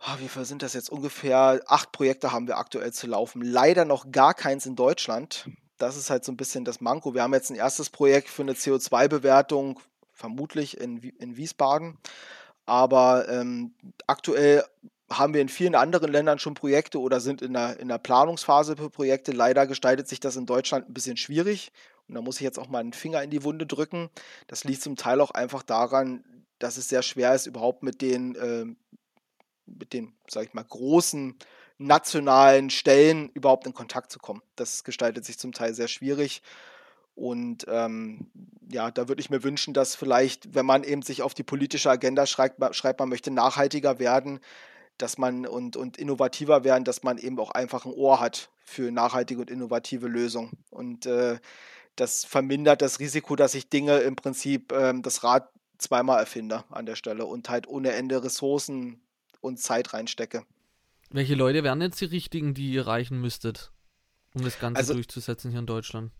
oh, 0.00 0.18
wie 0.18 0.28
viel 0.28 0.44
sind 0.44 0.62
das 0.62 0.74
jetzt? 0.74 0.90
Ungefähr 0.90 1.60
acht 1.66 1.92
Projekte 1.92 2.32
haben 2.32 2.46
wir 2.46 2.58
aktuell 2.58 2.92
zu 2.92 3.06
laufen. 3.06 3.42
Leider 3.42 3.84
noch 3.84 4.10
gar 4.10 4.34
keins 4.34 4.66
in 4.66 4.76
Deutschland. 4.76 5.48
Das 5.78 5.96
ist 5.96 6.10
halt 6.10 6.24
so 6.24 6.32
ein 6.32 6.36
bisschen 6.36 6.64
das 6.64 6.80
Manko. 6.80 7.14
Wir 7.14 7.22
haben 7.22 7.34
jetzt 7.34 7.50
ein 7.50 7.56
erstes 7.56 7.90
Projekt 7.90 8.28
für 8.28 8.42
eine 8.42 8.52
CO2-Bewertung, 8.52 9.80
vermutlich 10.12 10.80
in, 10.80 10.98
in 10.98 11.36
Wiesbaden. 11.36 11.98
Aber 12.66 13.28
ähm, 13.28 13.74
aktuell 14.06 14.64
haben 15.10 15.34
wir 15.34 15.40
in 15.40 15.48
vielen 15.48 15.74
anderen 15.74 16.10
Ländern 16.10 16.38
schon 16.38 16.54
Projekte 16.54 17.00
oder 17.00 17.20
sind 17.20 17.42
in 17.42 17.52
der, 17.52 17.78
in 17.78 17.88
der 17.88 17.98
Planungsphase 17.98 18.76
für 18.76 18.90
Projekte. 18.90 19.32
Leider 19.32 19.66
gestaltet 19.66 20.08
sich 20.08 20.20
das 20.20 20.36
in 20.36 20.46
Deutschland 20.46 20.88
ein 20.88 20.94
bisschen 20.94 21.16
schwierig. 21.16 21.72
Und 22.08 22.14
da 22.14 22.22
muss 22.22 22.36
ich 22.36 22.42
jetzt 22.42 22.58
auch 22.58 22.68
mal 22.68 22.80
einen 22.80 22.92
Finger 22.92 23.22
in 23.22 23.30
die 23.30 23.44
Wunde 23.44 23.66
drücken. 23.66 24.10
Das 24.46 24.64
liegt 24.64 24.82
zum 24.82 24.96
Teil 24.96 25.20
auch 25.20 25.30
einfach 25.30 25.62
daran, 25.62 26.24
dass 26.58 26.76
es 26.76 26.88
sehr 26.88 27.02
schwer 27.02 27.34
ist, 27.34 27.46
überhaupt 27.46 27.82
mit 27.82 28.00
den, 28.00 28.34
äh, 28.36 28.64
mit 29.66 29.92
den, 29.92 30.14
sag 30.28 30.44
ich 30.44 30.54
mal, 30.54 30.64
großen 30.64 31.36
nationalen 31.78 32.70
Stellen 32.70 33.30
überhaupt 33.30 33.66
in 33.66 33.74
Kontakt 33.74 34.12
zu 34.12 34.18
kommen. 34.18 34.42
Das 34.56 34.84
gestaltet 34.84 35.24
sich 35.24 35.38
zum 35.38 35.52
Teil 35.52 35.74
sehr 35.74 35.88
schwierig. 35.88 36.42
Und 37.14 37.66
ähm, 37.68 38.30
ja, 38.70 38.90
da 38.90 39.08
würde 39.08 39.20
ich 39.20 39.30
mir 39.30 39.42
wünschen, 39.42 39.74
dass 39.74 39.94
vielleicht, 39.94 40.54
wenn 40.54 40.66
man 40.66 40.82
eben 40.84 41.02
sich 41.02 41.22
auf 41.22 41.34
die 41.34 41.42
politische 41.42 41.90
Agenda 41.90 42.26
schreibt, 42.26 42.74
schreibt 42.74 43.00
man 43.00 43.08
möchte 43.08 43.30
nachhaltiger 43.30 43.98
werden, 43.98 44.40
dass 44.98 45.18
man 45.18 45.46
und, 45.46 45.76
und 45.76 45.96
innovativer 45.96 46.64
werden, 46.64 46.84
dass 46.84 47.02
man 47.02 47.18
eben 47.18 47.38
auch 47.38 47.50
einfach 47.50 47.84
ein 47.84 47.92
Ohr 47.92 48.20
hat 48.20 48.50
für 48.64 48.90
nachhaltige 48.90 49.40
und 49.40 49.50
innovative 49.50 50.08
Lösungen. 50.08 50.52
Und 50.70 51.06
äh, 51.06 51.38
das 51.96 52.24
vermindert 52.24 52.82
das 52.82 53.00
Risiko, 53.00 53.36
dass 53.36 53.54
ich 53.54 53.68
Dinge 53.68 53.98
im 53.98 54.16
Prinzip 54.16 54.72
ähm, 54.72 55.02
das 55.02 55.22
Rad 55.24 55.48
zweimal 55.78 56.18
erfinde 56.18 56.64
an 56.70 56.86
der 56.86 56.96
Stelle 56.96 57.26
und 57.26 57.48
halt 57.48 57.66
ohne 57.66 57.92
Ende 57.92 58.22
Ressourcen 58.22 59.00
und 59.40 59.60
Zeit 59.60 59.92
reinstecke. 59.92 60.44
Welche 61.10 61.34
Leute 61.34 61.62
wären 61.62 61.80
jetzt 61.80 62.00
die 62.00 62.06
richtigen, 62.06 62.54
die 62.54 62.72
ihr 62.72 62.82
erreichen 62.82 63.20
müsstet, 63.20 63.70
um 64.34 64.42
das 64.42 64.58
Ganze 64.58 64.78
also, 64.78 64.94
durchzusetzen 64.94 65.50
hier 65.50 65.60
in 65.60 65.66
Deutschland? 65.66 66.12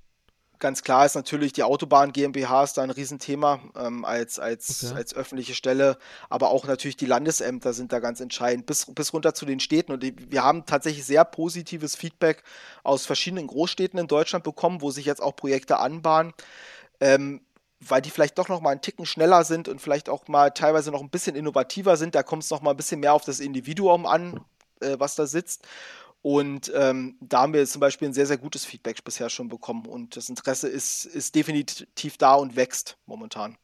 Ganz 0.65 0.83
klar 0.83 1.05
ist 1.05 1.15
natürlich, 1.15 1.53
die 1.53 1.63
Autobahn 1.63 2.15
GmbH 2.15 2.65
ist 2.65 2.79
da 2.79 2.83
ein 2.83 2.89
Riesenthema 2.89 3.61
ähm, 3.77 4.07
als, 4.07 4.39
als, 4.39 4.83
okay. 4.83 4.95
als 4.97 5.15
öffentliche 5.15 5.53
Stelle, 5.53 5.99
aber 6.31 6.49
auch 6.49 6.65
natürlich 6.65 6.97
die 6.97 7.05
Landesämter 7.05 7.75
sind 7.75 7.93
da 7.93 7.99
ganz 7.99 8.21
entscheidend, 8.21 8.65
bis, 8.65 8.87
bis 8.87 9.13
runter 9.13 9.35
zu 9.35 9.45
den 9.45 9.61
Städten. 9.61 9.93
Und 9.93 10.03
die, 10.03 10.17
wir 10.33 10.43
haben 10.43 10.65
tatsächlich 10.65 11.05
sehr 11.05 11.27
positives 11.27 11.97
Feedback 11.97 12.45
aus 12.83 13.05
verschiedenen 13.05 13.47
Großstädten 13.47 13.99
in 13.99 14.07
Deutschland 14.07 14.43
bekommen, 14.43 14.81
wo 14.81 14.91
sich 14.91 15.05
jetzt 15.05 15.21
auch 15.21 15.37
Projekte 15.37 15.81
anbahnen. 15.81 16.33
Ähm, 16.99 17.43
weil 17.79 18.01
die 18.01 18.09
vielleicht 18.09 18.39
doch 18.39 18.49
noch 18.49 18.63
mal 18.63 18.71
einen 18.71 18.81
Ticken 18.81 19.05
schneller 19.05 19.45
sind 19.45 19.69
und 19.69 19.83
vielleicht 19.83 20.09
auch 20.09 20.29
mal 20.29 20.51
teilweise 20.51 20.91
noch 20.91 21.03
ein 21.03 21.11
bisschen 21.11 21.37
innovativer 21.37 21.99
sind. 21.99 22.15
Da 22.15 22.23
kommt 22.23 22.43
es 22.43 22.49
noch 22.49 22.63
mal 22.63 22.71
ein 22.71 22.79
bisschen 22.79 23.01
mehr 23.01 23.13
auf 23.13 23.27
das 23.27 23.39
Individuum 23.39 24.07
an, 24.07 24.41
äh, 24.81 24.97
was 24.99 25.15
da 25.15 25.27
sitzt. 25.27 25.69
Und 26.25 26.73
ähm, 26.75 27.19
da 27.21 27.43
haben 27.43 27.53
wir 27.53 27.67
zum 27.67 27.81
Beispiel 27.81 28.09
ein 28.09 28.15
sehr, 28.15 28.25
sehr 28.25 28.39
gutes 28.39 28.65
Feedback 28.65 29.05
bisher 29.05 29.29
schon 29.29 29.49
bekommen. 29.49 29.85
Und 29.85 30.17
das 30.17 30.31
Interesse 30.31 30.69
ist, 30.69 31.05
ist 31.05 31.35
definitiv 31.35 32.17
da 32.17 32.33
und 32.37 32.57
wächst 32.57 32.97
momentan. 33.05 33.59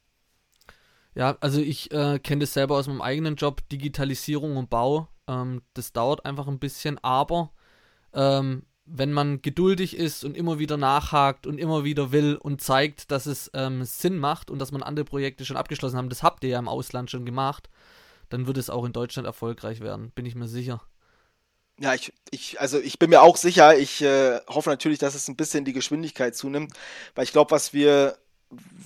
Ja, 1.15 1.37
also 1.41 1.59
ich 1.59 1.91
äh, 1.91 2.19
kenne 2.19 2.41
das 2.41 2.53
selber 2.53 2.75
aus 2.75 2.85
meinem 2.85 3.01
eigenen 3.01 3.35
Job, 3.35 3.67
Digitalisierung 3.69 4.57
und 4.57 4.69
Bau. 4.69 5.07
Ähm, 5.27 5.63
das 5.73 5.91
dauert 5.91 6.23
einfach 6.23 6.47
ein 6.47 6.59
bisschen, 6.59 6.99
aber 6.99 7.51
ähm, 8.13 8.67
wenn 8.85 9.11
man 9.11 9.41
geduldig 9.41 9.97
ist 9.97 10.23
und 10.23 10.37
immer 10.37 10.59
wieder 10.59 10.77
nachhakt 10.77 11.47
und 11.47 11.57
immer 11.57 11.83
wieder 11.83 12.11
will 12.11 12.35
und 12.35 12.61
zeigt, 12.61 13.09
dass 13.09 13.25
es 13.25 13.49
ähm, 13.55 13.85
Sinn 13.85 14.19
macht 14.19 14.51
und 14.51 14.59
dass 14.59 14.71
man 14.71 14.83
andere 14.83 15.05
Projekte 15.05 15.45
schon 15.45 15.57
abgeschlossen 15.57 15.97
haben, 15.97 16.09
das 16.09 16.21
habt 16.21 16.43
ihr 16.43 16.51
ja 16.51 16.59
im 16.59 16.67
Ausland 16.67 17.09
schon 17.09 17.25
gemacht, 17.25 17.71
dann 18.29 18.45
wird 18.45 18.59
es 18.59 18.69
auch 18.69 18.85
in 18.85 18.93
Deutschland 18.93 19.25
erfolgreich 19.25 19.79
werden, 19.79 20.11
bin 20.11 20.27
ich 20.27 20.35
mir 20.35 20.47
sicher. 20.47 20.83
Ja, 21.81 21.95
ich, 21.95 22.13
ich, 22.29 22.61
also 22.61 22.79
ich 22.79 22.99
bin 22.99 23.09
mir 23.09 23.23
auch 23.23 23.37
sicher, 23.37 23.75
ich 23.75 24.03
äh, 24.03 24.39
hoffe 24.47 24.69
natürlich, 24.69 24.99
dass 24.99 25.15
es 25.15 25.27
ein 25.27 25.35
bisschen 25.35 25.65
die 25.65 25.73
Geschwindigkeit 25.73 26.35
zunimmt, 26.35 26.73
weil 27.15 27.23
ich 27.23 27.31
glaube, 27.31 27.49
was 27.49 27.73
wir, 27.73 28.19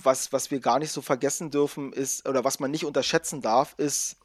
was, 0.02 0.32
was 0.32 0.50
wir 0.50 0.60
gar 0.60 0.78
nicht 0.78 0.92
so 0.92 1.02
vergessen 1.02 1.50
dürfen, 1.50 1.92
ist, 1.92 2.26
oder 2.26 2.42
was 2.42 2.58
man 2.58 2.70
nicht 2.70 2.86
unterschätzen 2.86 3.42
darf, 3.42 3.74
ist, 3.76 4.16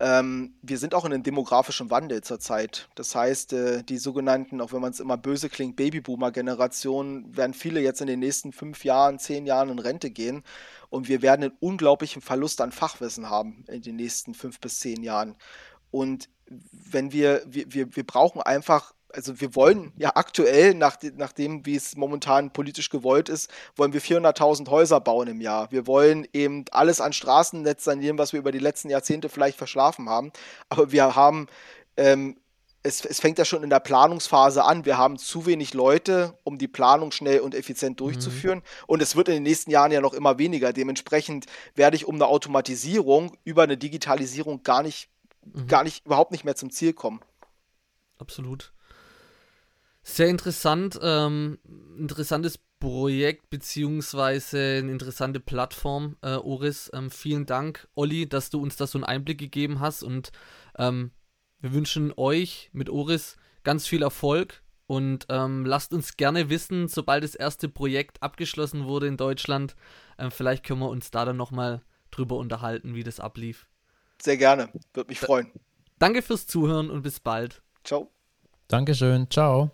ähm, 0.00 0.52
wir 0.60 0.76
sind 0.76 0.94
auch 0.94 1.06
in 1.06 1.14
einem 1.14 1.22
demografischen 1.22 1.90
Wandel 1.90 2.22
zurzeit. 2.22 2.88
Das 2.94 3.14
heißt, 3.14 3.54
äh, 3.54 3.82
die 3.84 3.96
sogenannten, 3.96 4.60
auch 4.60 4.72
wenn 4.74 4.82
man 4.82 4.90
es 4.90 5.00
immer 5.00 5.16
böse 5.16 5.48
klingt, 5.48 5.76
Babyboomer-Generationen, 5.76 7.34
werden 7.34 7.54
viele 7.54 7.80
jetzt 7.80 8.02
in 8.02 8.08
den 8.08 8.18
nächsten 8.18 8.52
fünf 8.52 8.84
Jahren, 8.84 9.18
zehn 9.18 9.46
Jahren 9.46 9.70
in 9.70 9.78
Rente 9.78 10.10
gehen. 10.10 10.42
Und 10.90 11.08
wir 11.08 11.22
werden 11.22 11.44
einen 11.44 11.56
unglaublichen 11.60 12.20
Verlust 12.20 12.60
an 12.60 12.70
Fachwissen 12.70 13.30
haben 13.30 13.64
in 13.68 13.80
den 13.80 13.96
nächsten 13.96 14.34
fünf 14.34 14.60
bis 14.60 14.80
zehn 14.80 15.02
Jahren. 15.02 15.36
Und 15.94 16.28
wenn 16.72 17.12
wir, 17.12 17.42
wir, 17.46 17.72
wir, 17.72 17.94
wir 17.94 18.04
brauchen 18.04 18.42
einfach 18.42 18.92
also 19.12 19.40
wir 19.40 19.54
wollen 19.54 19.92
ja 19.96 20.10
aktuell, 20.16 20.74
nach, 20.74 20.96
nach 21.16 21.30
dem, 21.30 21.64
wie 21.64 21.76
es 21.76 21.94
momentan 21.94 22.52
politisch 22.52 22.90
gewollt 22.90 23.28
ist, 23.28 23.48
wollen 23.76 23.92
wir 23.92 24.02
400.000 24.02 24.68
Häuser 24.70 24.98
bauen 24.98 25.28
im 25.28 25.40
Jahr. 25.40 25.70
Wir 25.70 25.86
wollen 25.86 26.26
eben 26.32 26.64
alles 26.72 27.00
an 27.00 27.12
Straßennetz 27.12 27.84
sanieren, 27.84 28.18
was 28.18 28.32
wir 28.32 28.40
über 28.40 28.50
die 28.50 28.58
letzten 28.58 28.90
Jahrzehnte 28.90 29.28
vielleicht 29.28 29.56
verschlafen 29.56 30.08
haben. 30.08 30.32
Aber 30.68 30.90
wir 30.90 31.14
haben, 31.14 31.46
ähm, 31.96 32.40
es, 32.82 33.04
es 33.04 33.20
fängt 33.20 33.38
ja 33.38 33.44
schon 33.44 33.62
in 33.62 33.70
der 33.70 33.78
Planungsphase 33.78 34.64
an. 34.64 34.84
Wir 34.84 34.98
haben 34.98 35.16
zu 35.16 35.46
wenig 35.46 35.74
Leute, 35.74 36.36
um 36.42 36.58
die 36.58 36.66
Planung 36.66 37.12
schnell 37.12 37.38
und 37.38 37.54
effizient 37.54 38.00
durchzuführen. 38.00 38.58
Mhm. 38.58 38.84
Und 38.88 39.00
es 39.00 39.14
wird 39.14 39.28
in 39.28 39.34
den 39.34 39.44
nächsten 39.44 39.70
Jahren 39.70 39.92
ja 39.92 40.00
noch 40.00 40.12
immer 40.12 40.38
weniger. 40.38 40.72
Dementsprechend 40.72 41.46
werde 41.76 41.94
ich 41.94 42.04
um 42.04 42.16
eine 42.16 42.26
Automatisierung 42.26 43.36
über 43.44 43.62
eine 43.62 43.76
Digitalisierung 43.76 44.64
gar 44.64 44.82
nicht 44.82 45.08
mhm. 45.52 45.66
gar 45.66 45.84
nicht, 45.84 46.06
überhaupt 46.06 46.32
nicht 46.32 46.44
mehr 46.44 46.56
zum 46.56 46.70
Ziel 46.70 46.92
kommen. 46.92 47.20
Absolut. 48.18 48.72
Sehr 50.02 50.28
interessant, 50.28 50.98
ähm, 51.02 51.58
interessantes 51.98 52.58
Projekt 52.78 53.48
beziehungsweise 53.48 54.80
eine 54.82 54.92
interessante 54.92 55.40
Plattform, 55.40 56.16
äh, 56.20 56.34
Oris. 56.34 56.90
Ähm, 56.92 57.10
vielen 57.10 57.46
Dank, 57.46 57.88
Olli, 57.94 58.28
dass 58.28 58.50
du 58.50 58.60
uns 58.60 58.76
da 58.76 58.86
so 58.86 58.98
einen 58.98 59.04
Einblick 59.04 59.38
gegeben 59.38 59.80
hast 59.80 60.02
und 60.02 60.30
ähm, 60.76 61.10
wir 61.60 61.72
wünschen 61.72 62.12
euch 62.18 62.68
mit 62.74 62.90
Oris 62.90 63.38
ganz 63.62 63.86
viel 63.86 64.02
Erfolg 64.02 64.62
und 64.86 65.26
ähm, 65.30 65.64
lasst 65.64 65.94
uns 65.94 66.18
gerne 66.18 66.50
wissen, 66.50 66.88
sobald 66.88 67.24
das 67.24 67.34
erste 67.34 67.70
Projekt 67.70 68.22
abgeschlossen 68.22 68.84
wurde 68.84 69.06
in 69.06 69.16
Deutschland. 69.16 69.74
Ähm, 70.18 70.30
vielleicht 70.30 70.64
können 70.64 70.80
wir 70.80 70.90
uns 70.90 71.10
da 71.10 71.24
dann 71.24 71.38
nochmal 71.38 71.82
drüber 72.10 72.36
unterhalten, 72.36 72.94
wie 72.94 73.02
das 73.02 73.20
ablief. 73.20 73.66
Sehr 74.24 74.38
gerne. 74.38 74.70
Würde 74.94 75.08
mich 75.10 75.20
freuen. 75.20 75.52
Danke 75.98 76.22
fürs 76.22 76.46
Zuhören 76.46 76.88
und 76.88 77.02
bis 77.02 77.20
bald. 77.20 77.62
Ciao. 77.84 78.10
Dankeschön. 78.68 79.28
Ciao. 79.30 79.70